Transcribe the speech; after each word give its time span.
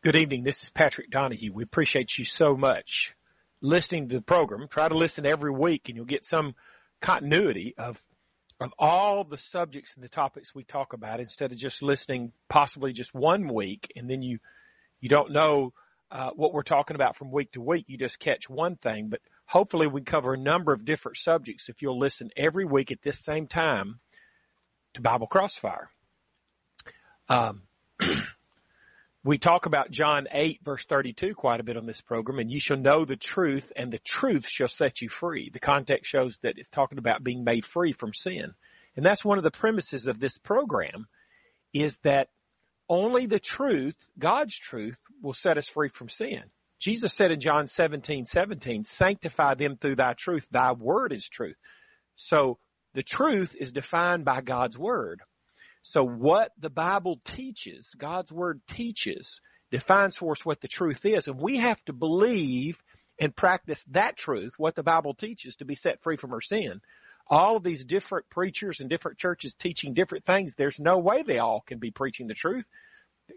Good 0.00 0.14
evening. 0.14 0.44
This 0.44 0.62
is 0.62 0.70
Patrick 0.70 1.10
Donahue. 1.10 1.52
We 1.52 1.64
appreciate 1.64 2.18
you 2.18 2.24
so 2.24 2.56
much 2.56 3.16
listening 3.60 4.08
to 4.08 4.14
the 4.14 4.22
program. 4.22 4.68
Try 4.68 4.88
to 4.88 4.96
listen 4.96 5.26
every 5.26 5.50
week 5.50 5.88
and 5.88 5.96
you'll 5.96 6.06
get 6.06 6.24
some 6.24 6.54
continuity 7.00 7.74
of 7.76 8.00
of 8.60 8.72
all 8.78 9.24
the 9.24 9.36
subjects 9.36 9.96
and 9.96 10.04
the 10.04 10.08
topics 10.08 10.54
we 10.54 10.62
talk 10.62 10.92
about 10.92 11.18
instead 11.18 11.50
of 11.50 11.58
just 11.58 11.82
listening 11.82 12.30
possibly 12.48 12.92
just 12.92 13.12
one 13.12 13.52
week 13.52 13.92
and 13.96 14.08
then 14.08 14.22
you 14.22 14.38
you 15.00 15.08
don't 15.08 15.32
know 15.32 15.72
uh, 16.12 16.30
what 16.30 16.52
we're 16.52 16.62
talking 16.62 16.94
about 16.94 17.16
from 17.16 17.32
week 17.32 17.50
to 17.50 17.60
week. 17.60 17.86
You 17.88 17.98
just 17.98 18.20
catch 18.20 18.48
one 18.48 18.76
thing, 18.76 19.08
but 19.08 19.20
hopefully 19.46 19.88
we 19.88 20.02
cover 20.02 20.34
a 20.34 20.38
number 20.38 20.72
of 20.72 20.84
different 20.84 21.16
subjects 21.16 21.68
if 21.68 21.82
you'll 21.82 21.98
listen 21.98 22.30
every 22.36 22.64
week 22.64 22.92
at 22.92 23.02
this 23.02 23.18
same 23.18 23.48
time 23.48 23.98
to 24.94 25.00
Bible 25.00 25.26
Crossfire. 25.26 25.90
Um, 27.28 27.62
we 29.24 29.38
talk 29.38 29.66
about 29.66 29.90
John 29.90 30.26
8 30.30 30.60
verse 30.64 30.84
32 30.84 31.34
quite 31.34 31.60
a 31.60 31.64
bit 31.64 31.76
on 31.76 31.86
this 31.86 32.00
program 32.00 32.38
and 32.38 32.50
you 32.50 32.60
shall 32.60 32.76
know 32.76 33.04
the 33.04 33.16
truth 33.16 33.72
and 33.76 33.92
the 33.92 33.98
truth 33.98 34.46
shall 34.46 34.68
set 34.68 35.00
you 35.00 35.08
free. 35.08 35.50
The 35.52 35.58
context 35.58 36.10
shows 36.10 36.38
that 36.42 36.54
it's 36.56 36.70
talking 36.70 36.98
about 36.98 37.24
being 37.24 37.44
made 37.44 37.64
free 37.64 37.92
from 37.92 38.14
sin. 38.14 38.54
And 38.96 39.04
that's 39.04 39.24
one 39.24 39.38
of 39.38 39.44
the 39.44 39.50
premises 39.50 40.06
of 40.06 40.18
this 40.18 40.38
program 40.38 41.06
is 41.72 41.98
that 42.04 42.28
only 42.88 43.26
the 43.26 43.40
truth, 43.40 43.96
God's 44.18 44.56
truth, 44.56 44.98
will 45.22 45.34
set 45.34 45.58
us 45.58 45.68
free 45.68 45.90
from 45.90 46.08
sin. 46.08 46.42
Jesus 46.78 47.12
said 47.12 47.32
in 47.32 47.40
John 47.40 47.66
17, 47.66 48.24
17, 48.24 48.84
sanctify 48.84 49.54
them 49.54 49.76
through 49.76 49.96
thy 49.96 50.14
truth. 50.14 50.48
Thy 50.50 50.72
word 50.72 51.12
is 51.12 51.28
truth. 51.28 51.56
So 52.16 52.58
the 52.94 53.02
truth 53.02 53.54
is 53.58 53.72
defined 53.72 54.24
by 54.24 54.40
God's 54.40 54.78
word. 54.78 55.20
So 55.82 56.04
what 56.04 56.52
the 56.58 56.70
Bible 56.70 57.20
teaches, 57.24 57.94
God's 57.96 58.32
Word 58.32 58.60
teaches, 58.68 59.40
defines 59.70 60.16
for 60.16 60.32
us 60.32 60.44
what 60.44 60.60
the 60.60 60.68
truth 60.68 61.04
is. 61.04 61.28
And 61.28 61.40
we 61.40 61.58
have 61.58 61.82
to 61.84 61.92
believe 61.92 62.82
and 63.18 63.34
practice 63.34 63.84
that 63.90 64.16
truth, 64.16 64.54
what 64.58 64.74
the 64.74 64.82
Bible 64.82 65.14
teaches 65.14 65.56
to 65.56 65.64
be 65.64 65.74
set 65.74 66.02
free 66.02 66.16
from 66.16 66.32
our 66.32 66.40
sin. 66.40 66.80
All 67.26 67.56
of 67.56 67.62
these 67.62 67.84
different 67.84 68.30
preachers 68.30 68.80
and 68.80 68.88
different 68.88 69.18
churches 69.18 69.54
teaching 69.54 69.92
different 69.92 70.24
things, 70.24 70.54
there's 70.54 70.80
no 70.80 70.98
way 70.98 71.22
they 71.22 71.38
all 71.38 71.62
can 71.66 71.78
be 71.78 71.90
preaching 71.90 72.26
the 72.26 72.34
truth. 72.34 72.66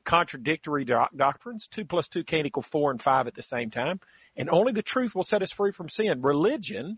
Contradictory 0.05 0.85
doctrines, 0.85 1.67
two 1.67 1.83
plus 1.83 2.07
two 2.07 2.23
can't 2.23 2.45
equal 2.45 2.63
four 2.63 2.91
and 2.91 3.01
five 3.01 3.27
at 3.27 3.35
the 3.35 3.43
same 3.43 3.69
time. 3.69 3.99
And 4.37 4.49
only 4.49 4.71
the 4.71 4.81
truth 4.81 5.13
will 5.13 5.25
set 5.25 5.41
us 5.41 5.51
free 5.51 5.73
from 5.73 5.89
sin. 5.89 6.21
Religion 6.21 6.95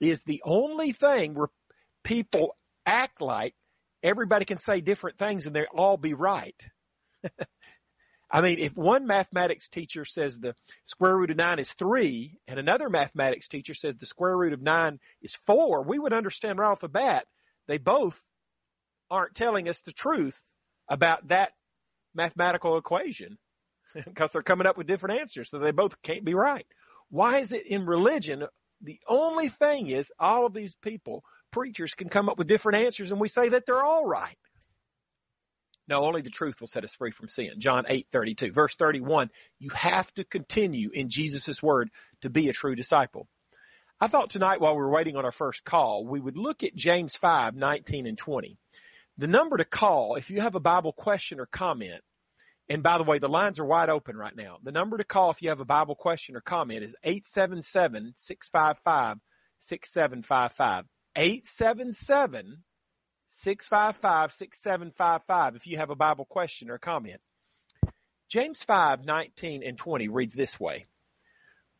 is 0.00 0.22
the 0.24 0.42
only 0.44 0.92
thing 0.92 1.32
where 1.32 1.48
people 2.04 2.56
act 2.84 3.22
like 3.22 3.54
everybody 4.02 4.44
can 4.44 4.58
say 4.58 4.80
different 4.80 5.18
things 5.18 5.46
and 5.46 5.54
they'll 5.54 5.64
all 5.74 5.96
be 5.96 6.14
right. 6.14 6.56
I 8.32 8.42
mean, 8.42 8.60
if 8.60 8.76
one 8.76 9.06
mathematics 9.06 9.68
teacher 9.68 10.04
says 10.04 10.38
the 10.38 10.54
square 10.84 11.16
root 11.16 11.32
of 11.32 11.36
nine 11.36 11.58
is 11.58 11.72
three 11.72 12.38
and 12.46 12.60
another 12.60 12.88
mathematics 12.88 13.48
teacher 13.48 13.74
says 13.74 13.96
the 13.96 14.06
square 14.06 14.36
root 14.36 14.52
of 14.52 14.62
nine 14.62 15.00
is 15.20 15.36
four, 15.46 15.82
we 15.82 15.98
would 15.98 16.12
understand 16.12 16.58
right 16.58 16.70
off 16.70 16.80
the 16.80 16.88
bat 16.88 17.26
they 17.66 17.78
both 17.78 18.20
aren't 19.10 19.34
telling 19.34 19.68
us 19.68 19.80
the 19.82 19.92
truth 19.92 20.42
about 20.88 21.28
that 21.28 21.52
mathematical 22.14 22.76
equation 22.76 23.38
because 23.94 24.32
they're 24.32 24.42
coming 24.42 24.66
up 24.66 24.76
with 24.76 24.86
different 24.86 25.20
answers. 25.20 25.50
So 25.50 25.58
they 25.58 25.72
both 25.72 26.00
can't 26.02 26.24
be 26.24 26.34
right. 26.34 26.66
Why 27.10 27.38
is 27.38 27.52
it 27.52 27.66
in 27.66 27.86
religion? 27.86 28.44
The 28.82 29.00
only 29.08 29.48
thing 29.48 29.88
is 29.88 30.12
all 30.18 30.46
of 30.46 30.54
these 30.54 30.74
people 30.82 31.22
preachers 31.50 31.94
can 31.94 32.08
come 32.08 32.28
up 32.28 32.38
with 32.38 32.48
different 32.48 32.84
answers 32.84 33.10
and 33.10 33.20
we 33.20 33.28
say 33.28 33.48
that 33.50 33.66
they're 33.66 33.84
all 33.84 34.06
right. 34.06 34.36
No, 35.88 36.04
only 36.04 36.22
the 36.22 36.30
truth 36.30 36.60
will 36.60 36.68
set 36.68 36.84
us 36.84 36.94
free 36.94 37.10
from 37.10 37.28
sin. 37.28 37.54
John 37.58 37.84
8, 37.88 38.06
32. 38.12 38.52
Verse 38.52 38.76
31, 38.76 39.30
you 39.58 39.70
have 39.70 40.12
to 40.14 40.24
continue 40.24 40.90
in 40.92 41.08
Jesus' 41.08 41.62
word 41.62 41.90
to 42.22 42.30
be 42.30 42.48
a 42.48 42.52
true 42.52 42.76
disciple. 42.76 43.26
I 44.00 44.06
thought 44.06 44.30
tonight 44.30 44.60
while 44.60 44.74
we 44.74 44.82
were 44.82 44.90
waiting 44.90 45.16
on 45.16 45.24
our 45.24 45.32
first 45.32 45.64
call, 45.64 46.06
we 46.06 46.20
would 46.20 46.36
look 46.36 46.62
at 46.62 46.76
James 46.76 47.16
5, 47.16 47.56
19 47.56 48.06
and 48.06 48.16
20. 48.16 48.56
The 49.18 49.26
number 49.26 49.56
to 49.56 49.64
call, 49.64 50.14
if 50.14 50.30
you 50.30 50.40
have 50.40 50.54
a 50.54 50.60
Bible 50.60 50.92
question 50.92 51.40
or 51.40 51.46
comment, 51.46 52.00
and 52.70 52.84
by 52.84 52.96
the 52.98 53.04
way, 53.04 53.18
the 53.18 53.28
lines 53.28 53.58
are 53.58 53.64
wide 53.64 53.90
open 53.90 54.16
right 54.16 54.34
now. 54.34 54.58
The 54.62 54.70
number 54.70 54.96
to 54.96 55.04
call 55.04 55.32
if 55.32 55.42
you 55.42 55.48
have 55.48 55.60
a 55.60 55.64
Bible 55.64 55.96
question 55.96 56.36
or 56.36 56.40
comment 56.40 56.84
is 56.84 56.94
877 57.02 58.14
655 58.16 59.16
6755. 59.58 60.84
877 61.16 62.62
655 63.28 64.32
6755 64.32 65.56
if 65.56 65.66
you 65.66 65.76
have 65.76 65.90
a 65.90 65.96
Bible 65.96 66.24
question 66.24 66.70
or 66.70 66.78
comment. 66.78 67.20
James 68.28 68.62
5 68.62 69.04
19 69.04 69.62
and 69.64 69.76
20 69.76 70.08
reads 70.08 70.34
this 70.34 70.58
way 70.58 70.86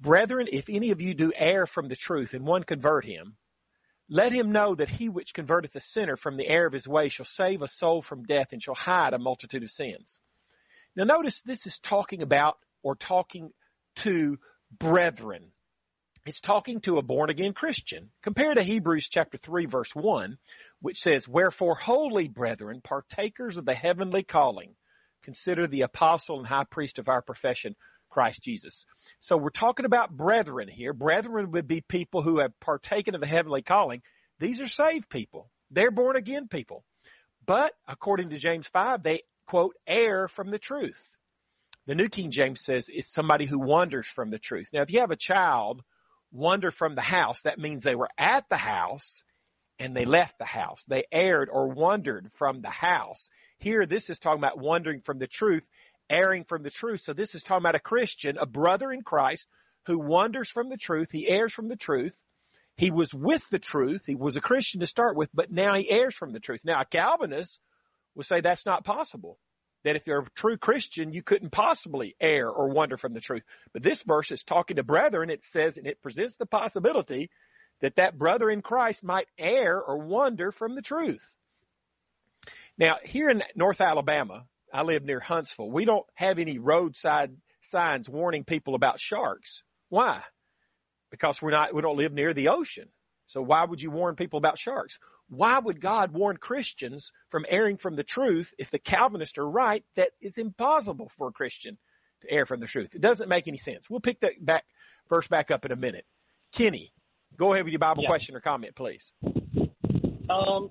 Brethren, 0.00 0.48
if 0.50 0.68
any 0.68 0.90
of 0.90 1.00
you 1.00 1.14
do 1.14 1.32
err 1.36 1.66
from 1.66 1.88
the 1.88 1.96
truth 1.96 2.34
and 2.34 2.46
one 2.46 2.64
convert 2.64 3.04
him, 3.04 3.36
let 4.08 4.32
him 4.32 4.50
know 4.50 4.74
that 4.74 4.88
he 4.88 5.08
which 5.08 5.34
converteth 5.34 5.76
a 5.76 5.80
sinner 5.80 6.16
from 6.16 6.36
the 6.36 6.48
error 6.48 6.66
of 6.66 6.72
his 6.72 6.88
way 6.88 7.08
shall 7.08 7.26
save 7.26 7.62
a 7.62 7.68
soul 7.68 8.02
from 8.02 8.24
death 8.24 8.48
and 8.52 8.62
shall 8.62 8.74
hide 8.74 9.14
a 9.14 9.18
multitude 9.18 9.62
of 9.62 9.70
sins. 9.70 10.18
Now 10.96 11.04
notice 11.04 11.40
this 11.42 11.66
is 11.66 11.78
talking 11.78 12.22
about 12.22 12.56
or 12.82 12.96
talking 12.96 13.52
to 13.96 14.38
brethren. 14.76 15.52
It's 16.26 16.40
talking 16.40 16.80
to 16.82 16.98
a 16.98 17.02
born 17.02 17.30
again 17.30 17.54
Christian. 17.54 18.10
Compare 18.22 18.54
to 18.54 18.62
Hebrews 18.62 19.08
chapter 19.08 19.38
3 19.38 19.64
verse 19.64 19.94
1, 19.94 20.36
which 20.82 21.00
says, 21.00 21.26
Wherefore 21.26 21.74
holy 21.74 22.28
brethren, 22.28 22.82
partakers 22.82 23.56
of 23.56 23.64
the 23.64 23.74
heavenly 23.74 24.22
calling, 24.22 24.74
consider 25.22 25.66
the 25.66 25.82
apostle 25.82 26.38
and 26.38 26.46
high 26.46 26.64
priest 26.64 26.98
of 26.98 27.08
our 27.08 27.22
profession, 27.22 27.74
Christ 28.10 28.42
Jesus. 28.42 28.84
So 29.20 29.38
we're 29.38 29.48
talking 29.48 29.86
about 29.86 30.14
brethren 30.14 30.68
here. 30.68 30.92
Brethren 30.92 31.52
would 31.52 31.66
be 31.66 31.80
people 31.80 32.20
who 32.20 32.40
have 32.40 32.58
partaken 32.60 33.14
of 33.14 33.22
the 33.22 33.26
heavenly 33.26 33.62
calling. 33.62 34.02
These 34.38 34.60
are 34.60 34.68
saved 34.68 35.08
people. 35.08 35.50
They're 35.70 35.90
born 35.90 36.16
again 36.16 36.48
people. 36.48 36.84
But 37.46 37.72
according 37.88 38.30
to 38.30 38.38
James 38.38 38.66
5, 38.66 39.02
they 39.02 39.22
quote, 39.46 39.74
err 39.86 40.28
from 40.28 40.50
the 40.50 40.58
truth. 40.58 41.16
The 41.86 41.94
New 41.94 42.08
King 42.08 42.30
James 42.30 42.60
says 42.60 42.90
it's 42.92 43.12
somebody 43.12 43.46
who 43.46 43.58
wanders 43.58 44.06
from 44.06 44.30
the 44.30 44.38
truth. 44.38 44.68
Now, 44.72 44.82
if 44.82 44.92
you 44.92 45.00
have 45.00 45.10
a 45.10 45.16
child 45.16 45.82
wander 46.32 46.70
from 46.70 46.94
the 46.94 47.02
house, 47.02 47.42
that 47.42 47.58
means 47.58 47.82
they 47.82 47.94
were 47.94 48.10
at 48.18 48.48
the 48.48 48.56
house 48.56 49.22
and 49.78 49.96
they 49.96 50.04
left 50.04 50.38
the 50.38 50.44
house. 50.44 50.84
They 50.86 51.04
erred 51.10 51.48
or 51.50 51.68
wandered 51.68 52.30
from 52.34 52.60
the 52.60 52.70
house. 52.70 53.30
Here, 53.58 53.86
this 53.86 54.10
is 54.10 54.18
talking 54.18 54.40
about 54.40 54.58
wandering 54.58 55.00
from 55.00 55.18
the 55.18 55.26
truth, 55.26 55.68
erring 56.08 56.44
from 56.44 56.62
the 56.62 56.70
truth. 56.70 57.02
So 57.02 57.12
this 57.12 57.34
is 57.34 57.42
talking 57.42 57.62
about 57.62 57.74
a 57.74 57.80
Christian, 57.80 58.36
a 58.38 58.46
brother 58.46 58.92
in 58.92 59.02
Christ 59.02 59.48
who 59.86 59.98
wanders 59.98 60.50
from 60.50 60.68
the 60.68 60.76
truth. 60.76 61.10
He 61.10 61.28
errs 61.28 61.52
from 61.52 61.68
the 61.68 61.76
truth. 61.76 62.16
He 62.76 62.90
was 62.90 63.12
with 63.12 63.48
the 63.50 63.58
truth. 63.58 64.04
He 64.06 64.14
was 64.14 64.36
a 64.36 64.40
Christian 64.40 64.80
to 64.80 64.86
start 64.86 65.16
with, 65.16 65.30
but 65.34 65.50
now 65.50 65.74
he 65.74 65.90
errs 65.90 66.14
from 66.14 66.32
the 66.32 66.40
truth. 66.40 66.60
Now, 66.64 66.80
a 66.80 66.84
Calvinist 66.84 67.60
will 68.14 68.24
say 68.24 68.40
that's 68.40 68.66
not 68.66 68.84
possible 68.84 69.38
that 69.84 69.96
if 69.96 70.06
you're 70.06 70.20
a 70.20 70.30
true 70.34 70.56
Christian, 70.56 71.12
you 71.12 71.22
couldn't 71.22 71.50
possibly 71.50 72.14
err 72.20 72.48
or 72.48 72.68
wander 72.68 72.96
from 72.96 73.14
the 73.14 73.20
truth. 73.20 73.42
But 73.72 73.82
this 73.82 74.02
verse 74.02 74.30
is 74.30 74.42
talking 74.42 74.76
to 74.76 74.82
brethren. 74.82 75.30
It 75.30 75.44
says, 75.44 75.78
and 75.78 75.86
it 75.86 76.02
presents 76.02 76.36
the 76.36 76.46
possibility 76.46 77.30
that 77.80 77.96
that 77.96 78.18
brother 78.18 78.50
in 78.50 78.62
Christ 78.62 79.02
might 79.02 79.26
err 79.38 79.80
or 79.80 79.98
wander 79.98 80.52
from 80.52 80.74
the 80.74 80.82
truth. 80.82 81.24
Now, 82.78 82.96
here 83.04 83.28
in 83.28 83.42
North 83.54 83.80
Alabama, 83.80 84.44
I 84.72 84.82
live 84.82 85.04
near 85.04 85.20
Huntsville. 85.20 85.70
We 85.70 85.84
don't 85.84 86.06
have 86.14 86.38
any 86.38 86.58
roadside 86.58 87.36
signs 87.62 88.08
warning 88.08 88.44
people 88.44 88.74
about 88.74 89.00
sharks. 89.00 89.62
Why? 89.88 90.22
Because 91.10 91.42
we're 91.42 91.50
not, 91.50 91.74
we 91.74 91.82
don't 91.82 91.96
live 91.96 92.12
near 92.12 92.32
the 92.32 92.48
ocean. 92.48 92.88
So 93.26 93.42
why 93.42 93.64
would 93.64 93.82
you 93.82 93.90
warn 93.90 94.16
people 94.16 94.38
about 94.38 94.58
sharks? 94.58 94.98
Why 95.30 95.58
would 95.58 95.80
God 95.80 96.12
warn 96.12 96.36
Christians 96.36 97.12
from 97.28 97.46
erring 97.48 97.76
from 97.76 97.94
the 97.94 98.02
truth 98.02 98.52
if 98.58 98.70
the 98.70 98.80
Calvinists 98.80 99.38
are 99.38 99.48
right 99.48 99.84
that 99.94 100.10
it's 100.20 100.38
impossible 100.38 101.10
for 101.16 101.28
a 101.28 101.32
Christian 101.32 101.78
to 102.22 102.30
err 102.30 102.46
from 102.46 102.60
the 102.60 102.66
truth? 102.66 102.94
It 102.94 103.00
doesn't 103.00 103.28
make 103.28 103.46
any 103.46 103.56
sense. 103.56 103.88
We'll 103.88 104.00
pick 104.00 104.20
that 104.20 104.44
back 104.44 104.64
verse 105.08 105.28
back 105.28 105.50
up 105.52 105.64
in 105.64 105.70
a 105.70 105.76
minute. 105.76 106.04
Kenny, 106.52 106.92
go 107.36 107.52
ahead 107.52 107.64
with 107.64 107.72
your 107.72 107.78
Bible 107.78 108.02
yeah. 108.02 108.08
question 108.08 108.34
or 108.34 108.40
comment, 108.40 108.74
please. 108.74 109.12
Um, 109.24 110.70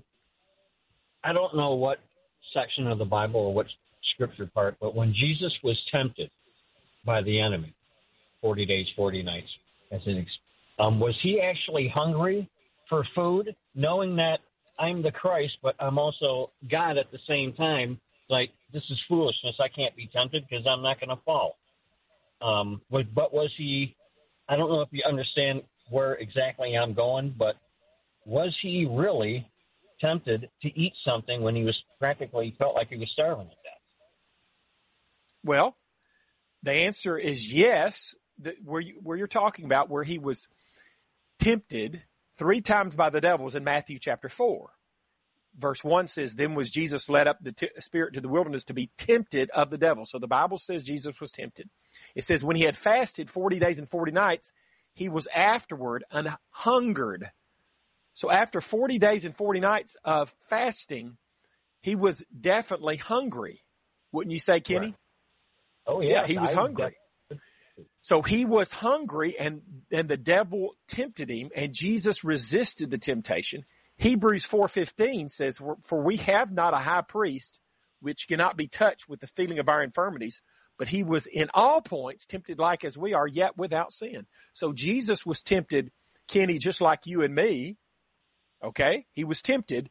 I 1.24 1.32
don't 1.34 1.56
know 1.56 1.76
what 1.76 2.00
section 2.54 2.88
of 2.88 2.98
the 2.98 3.06
Bible 3.06 3.40
or 3.40 3.54
what 3.54 3.66
scripture 4.14 4.50
part, 4.54 4.76
but 4.82 4.94
when 4.94 5.14
Jesus 5.14 5.54
was 5.64 5.78
tempted 5.90 6.30
by 7.06 7.22
the 7.22 7.40
enemy, 7.40 7.74
forty 8.42 8.66
days, 8.66 8.88
forty 8.96 9.24
nights, 9.24 9.48
as 9.92 10.02
an 10.06 10.26
um, 10.80 11.00
was 11.00 11.16
he 11.24 11.42
actually 11.42 11.92
hungry 11.94 12.50
for 12.90 13.06
food, 13.16 13.56
knowing 13.76 14.16
that 14.18 14.40
I'm 14.80 15.02
the 15.02 15.12
Christ, 15.12 15.58
but 15.62 15.76
I'm 15.80 15.98
also 15.98 16.52
God 16.70 16.98
at 16.98 17.12
the 17.12 17.20
same 17.28 17.54
time. 17.54 18.00
Like 18.30 18.52
this 18.72 18.84
is 18.90 18.98
foolishness. 19.08 19.56
I 19.60 19.68
can't 19.68 19.96
be 19.96 20.10
tempted 20.14 20.46
because 20.50 20.66
I'm 20.68 20.82
not 20.82 21.00
going 21.00 21.10
to 21.10 21.22
fall. 21.26 21.58
Um, 22.42 22.82
but, 22.90 23.14
but 23.14 23.34
was 23.34 23.52
he? 23.58 23.96
I 24.48 24.56
don't 24.56 24.70
know 24.70 24.82
if 24.82 24.90
you 24.92 25.04
understand 25.08 25.64
where 25.90 26.14
exactly 26.14 26.76
I'm 26.76 26.94
going, 26.94 27.36
but 27.38 27.56
was 28.26 28.56
he 28.62 28.88
really 28.90 29.50
tempted 30.00 30.50
to 30.62 30.80
eat 30.80 30.94
something 31.04 31.42
when 31.42 31.56
he 31.56 31.64
was 31.64 31.78
practically 32.00 32.56
felt 32.58 32.76
like 32.76 32.90
he 32.90 32.98
was 32.98 33.10
starving 33.12 33.46
to 33.48 33.50
death? 33.50 33.82
Well, 35.44 35.76
The 36.64 36.72
answer 36.72 37.18
is 37.18 37.52
yes. 37.52 38.16
The, 38.38 38.56
where 38.64 38.82
you, 38.82 39.00
where 39.04 39.18
you're 39.18 39.28
talking 39.28 39.66
about 39.66 39.90
where 39.90 40.04
he 40.04 40.18
was 40.18 40.48
tempted 41.40 42.02
three 42.40 42.62
times 42.62 42.96
by 42.96 43.12
the 43.12 43.22
devils 43.22 43.54
in 43.54 43.64
Matthew 43.64 44.00
chapter 44.00 44.30
four. 44.30 44.72
Verse 45.58 45.84
one 45.84 46.08
says, 46.08 46.34
"Then 46.34 46.56
was 46.56 46.72
Jesus 46.72 47.10
led 47.10 47.28
up 47.28 47.38
the 47.42 47.52
t- 47.52 47.70
spirit 47.80 48.14
to 48.14 48.22
the 48.22 48.30
wilderness 48.30 48.64
to 48.66 48.74
be 48.74 48.90
tempted 48.98 49.50
of 49.52 49.70
the 49.70 49.78
devil." 49.78 50.06
So 50.06 50.18
the 50.18 50.28
Bible 50.28 50.58
says 50.58 50.84
Jesus 50.84 51.20
was 51.20 51.32
tempted. 51.32 51.70
It 52.16 52.24
says 52.24 52.44
when 52.44 52.56
he 52.56 52.64
had 52.64 52.78
fasted 52.78 53.30
forty 53.30 53.60
days 53.60 53.78
and 53.78 53.90
forty 53.90 54.12
nights, 54.12 54.54
he 54.94 55.10
was 55.10 55.28
afterward 55.34 56.04
an 56.12 56.34
hungered. 56.50 57.30
So 58.14 58.32
after 58.32 58.62
forty 58.62 59.00
days 59.00 59.26
and 59.26 59.36
forty 59.36 59.60
nights 59.60 59.98
of 60.04 60.34
fasting, 60.50 61.18
he 61.82 61.96
was 61.96 62.24
definitely 62.40 62.98
hungry. 62.98 63.62
Wouldn't 64.12 64.32
you 64.32 64.40
say, 64.40 64.62
Kenny? 64.62 64.80
Right. 64.88 64.96
Oh 65.88 66.02
Yeah, 66.02 66.22
yeah, 66.22 66.28
he 66.28 66.38
was 66.38 66.52
I- 66.52 66.56
hungry. 66.56 66.98
So 68.02 68.22
he 68.22 68.46
was 68.46 68.72
hungry 68.72 69.36
and, 69.40 69.62
and 69.92 70.10
the 70.10 70.18
devil 70.18 70.76
tempted 70.88 71.30
him 71.30 71.50
and 71.56 71.74
Jesus 71.74 72.24
resisted 72.24 72.90
the 72.92 72.98
temptation. 72.98 73.66
Hebrews 73.98 74.46
4.15 74.46 75.30
says, 75.30 75.58
"For- 75.58 76.04
we 76.04 76.18
have 76.18 76.52
not 76.52 76.74
a 76.74 76.78
high 76.78 77.02
priest 77.02 77.60
which 78.00 78.28
cannot 78.28 78.56
be 78.56 78.68
touched 78.68 79.10
with 79.10 79.20
the 79.20 79.28
feeling 79.28 79.60
of 79.60 79.68
our 79.68 79.84
infirmities, 79.84 80.42
but 80.78 80.88
he 80.88 81.04
was 81.04 81.28
in 81.28 81.50
all 81.54 81.82
points 81.82 82.26
tempted 82.26 82.58
like 82.60 82.86
as 82.86 82.98
we 82.98 83.14
are, 83.14 83.28
yet 83.28 83.58
without 83.58 83.92
sin. 83.92 84.26
So 84.54 84.72
Jesus 84.72 85.26
was 85.26 85.42
tempted, 85.42 85.92
Kenny, 86.30 86.58
just 86.58 86.80
like 86.80 87.06
you 87.06 87.24
and 87.24 87.36
me. 87.36 87.76
Okay? 88.64 89.06
He 89.12 89.26
was 89.26 89.42
tempted. 89.42 89.90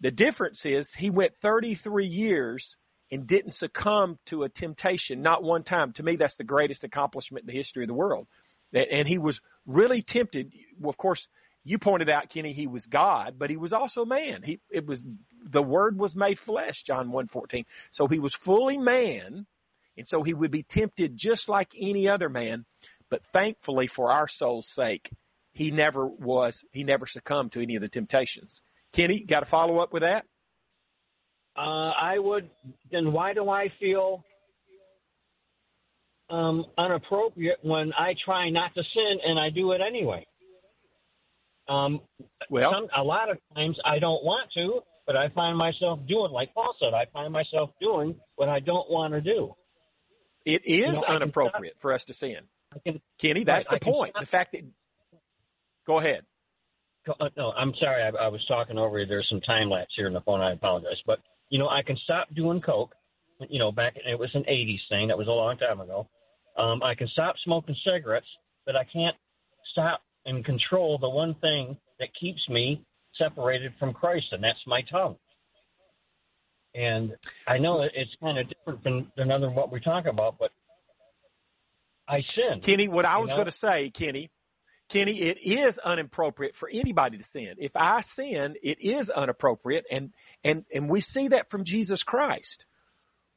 The 0.00 0.12
difference 0.12 0.64
is 0.64 0.92
he 0.94 1.10
went 1.10 1.36
33 1.42 2.06
years 2.06 2.76
and 3.10 3.26
didn't 3.26 3.52
succumb 3.52 4.18
to 4.26 4.42
a 4.42 4.48
temptation, 4.48 5.22
not 5.22 5.42
one 5.42 5.62
time. 5.62 5.92
To 5.94 6.02
me, 6.02 6.16
that's 6.16 6.36
the 6.36 6.44
greatest 6.44 6.84
accomplishment 6.84 7.42
in 7.42 7.46
the 7.46 7.58
history 7.58 7.84
of 7.84 7.88
the 7.88 7.94
world. 7.94 8.26
And 8.72 9.08
he 9.08 9.18
was 9.18 9.40
really 9.66 10.02
tempted. 10.02 10.52
Well, 10.78 10.90
of 10.90 10.98
course, 10.98 11.26
you 11.64 11.78
pointed 11.78 12.10
out, 12.10 12.28
Kenny, 12.28 12.52
he 12.52 12.66
was 12.66 12.86
God, 12.86 13.34
but 13.38 13.50
he 13.50 13.56
was 13.56 13.72
also 13.72 14.04
man. 14.04 14.42
He, 14.42 14.60
it 14.70 14.86
was, 14.86 15.04
the 15.42 15.62
word 15.62 15.98
was 15.98 16.14
made 16.14 16.38
flesh, 16.38 16.82
John 16.82 17.10
1.14. 17.10 17.64
So 17.90 18.06
he 18.06 18.18
was 18.18 18.34
fully 18.34 18.78
man, 18.78 19.46
and 19.96 20.06
so 20.06 20.22
he 20.22 20.34
would 20.34 20.50
be 20.50 20.62
tempted 20.62 21.16
just 21.16 21.48
like 21.48 21.72
any 21.78 22.08
other 22.08 22.28
man. 22.28 22.64
But 23.10 23.24
thankfully 23.32 23.86
for 23.86 24.12
our 24.12 24.28
soul's 24.28 24.68
sake, 24.68 25.10
he 25.52 25.70
never 25.70 26.06
was, 26.06 26.62
he 26.72 26.84
never 26.84 27.06
succumbed 27.06 27.52
to 27.52 27.62
any 27.62 27.76
of 27.76 27.82
the 27.82 27.88
temptations. 27.88 28.60
Kenny, 28.92 29.20
got 29.20 29.40
to 29.40 29.46
follow 29.46 29.78
up 29.78 29.92
with 29.92 30.02
that? 30.02 30.24
Uh, 31.58 31.90
I 32.00 32.18
would. 32.18 32.48
Then 32.92 33.12
why 33.12 33.34
do 33.34 33.50
I 33.50 33.72
feel 33.80 34.24
um, 36.30 36.64
unappropriate 36.76 37.58
when 37.62 37.92
I 37.98 38.14
try 38.24 38.48
not 38.50 38.74
to 38.74 38.82
sin 38.94 39.18
and 39.24 39.40
I 39.40 39.50
do 39.50 39.72
it 39.72 39.80
anyway? 39.86 40.24
Um, 41.68 42.00
Well, 42.48 42.70
some, 42.72 42.88
a 42.96 43.02
lot 43.02 43.30
of 43.30 43.38
times 43.54 43.76
I 43.84 43.98
don't 43.98 44.24
want 44.24 44.50
to, 44.54 44.80
but 45.06 45.16
I 45.16 45.28
find 45.30 45.58
myself 45.58 45.98
doing, 46.08 46.30
like 46.30 46.54
Paul 46.54 46.74
said, 46.80 46.94
I 46.94 47.06
find 47.12 47.32
myself 47.32 47.70
doing 47.80 48.14
what 48.36 48.48
I 48.48 48.60
don't 48.60 48.88
want 48.90 49.14
to 49.14 49.20
do. 49.20 49.54
it 50.46 50.64
is 50.64 50.86
You 50.86 50.92
know, 50.92 51.02
I 51.02 51.06
can 51.06 51.16
unappropriate 51.16 51.74
for 51.80 51.92
us 51.92 52.04
to 52.06 52.14
sin. 52.14 52.38
I 52.72 52.78
can. 52.78 53.00
Kenny, 53.18 53.44
that's 53.44 53.68
Right, 53.68 53.80
the 53.80 53.84
can 53.84 53.92
point. 53.92 54.14
The 54.18 54.26
fact 54.26 54.52
that, 54.52 54.62
go 55.86 55.98
ahead. 55.98 56.22
Uh, 57.20 57.28
no, 57.36 57.50
I'm 57.50 57.72
sorry. 57.80 58.02
I, 58.02 58.08
I 58.08 58.28
was 58.28 58.44
talking 58.46 58.78
over 58.78 58.98
you. 58.98 59.06
There's 59.06 59.26
some 59.28 59.40
time 59.40 59.70
lapse 59.70 59.92
here 59.96 60.06
in 60.06 60.12
the 60.12 60.20
phone. 60.20 60.40
I 60.40 60.52
apologize. 60.52 61.00
But, 61.06 61.20
you 61.50 61.58
know, 61.58 61.68
I 61.68 61.82
can 61.82 61.96
stop 62.04 62.28
doing 62.34 62.60
Coke. 62.60 62.94
You 63.48 63.58
know, 63.60 63.70
back, 63.70 63.94
it 63.96 64.18
was 64.18 64.30
an 64.34 64.42
80s 64.50 64.80
thing. 64.88 65.08
That 65.08 65.18
was 65.18 65.28
a 65.28 65.30
long 65.30 65.56
time 65.58 65.80
ago. 65.80 66.08
Um, 66.56 66.82
I 66.82 66.94
can 66.96 67.06
stop 67.08 67.36
smoking 67.44 67.76
cigarettes, 67.84 68.26
but 68.66 68.74
I 68.74 68.84
can't 68.92 69.14
stop 69.72 70.02
and 70.26 70.44
control 70.44 70.98
the 70.98 71.08
one 71.08 71.34
thing 71.40 71.76
that 72.00 72.08
keeps 72.20 72.40
me 72.48 72.84
separated 73.16 73.72
from 73.78 73.92
Christ, 73.94 74.26
and 74.32 74.42
that's 74.42 74.58
my 74.66 74.82
tongue. 74.90 75.16
And 76.74 77.12
I 77.46 77.58
know 77.58 77.82
it- 77.82 77.92
it's 77.94 78.14
kind 78.16 78.38
of 78.38 78.48
different 78.48 78.82
than, 78.84 79.10
than 79.16 79.30
other 79.30 79.50
what 79.50 79.70
we 79.70 79.80
talk 79.80 80.06
about, 80.06 80.38
but 80.38 80.52
I 82.08 82.22
sin. 82.34 82.60
Kenny, 82.60 82.88
what 82.88 83.04
I 83.04 83.18
was 83.18 83.28
know? 83.28 83.36
going 83.36 83.46
to 83.46 83.52
say, 83.52 83.90
Kenny, 83.90 84.30
Kenny, 84.88 85.20
it 85.20 85.38
is 85.38 85.78
inappropriate 85.84 86.56
for 86.56 86.68
anybody 86.72 87.18
to 87.18 87.24
sin. 87.24 87.54
If 87.58 87.72
I 87.74 88.00
sin, 88.00 88.56
it 88.62 88.80
is 88.80 89.10
inappropriate, 89.14 89.84
and 89.90 90.12
and 90.42 90.64
and 90.72 90.88
we 90.88 91.00
see 91.00 91.28
that 91.28 91.50
from 91.50 91.64
Jesus 91.64 92.02
Christ. 92.02 92.64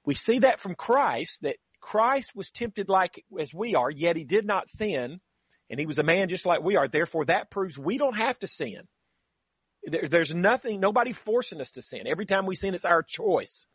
We 0.05 0.15
see 0.15 0.39
that 0.39 0.59
from 0.59 0.75
Christ 0.75 1.39
that 1.41 1.57
Christ 1.81 2.35
was 2.35 2.51
tempted 2.51 2.87
like 2.89 3.23
as 3.39 3.53
we 3.53 3.75
are, 3.75 3.91
yet 3.91 4.15
he 4.15 4.23
did 4.23 4.45
not 4.45 4.69
sin, 4.69 5.19
and 5.69 5.79
he 5.79 5.85
was 5.85 5.99
a 5.99 6.03
man 6.03 6.29
just 6.29 6.45
like 6.45 6.61
we 6.61 6.77
are. 6.77 6.87
Therefore, 6.87 7.25
that 7.25 7.51
proves 7.51 7.77
we 7.77 7.97
don't 7.97 8.17
have 8.17 8.39
to 8.39 8.47
sin. 8.47 8.87
There, 9.83 10.07
there's 10.07 10.33
nothing, 10.33 10.79
nobody 10.79 11.11
forcing 11.11 11.59
us 11.59 11.71
to 11.71 11.81
sin. 11.81 12.07
Every 12.07 12.25
time 12.25 12.45
we 12.45 12.55
sin, 12.55 12.75
it's 12.75 12.85
our 12.85 13.03
choice. 13.03 13.65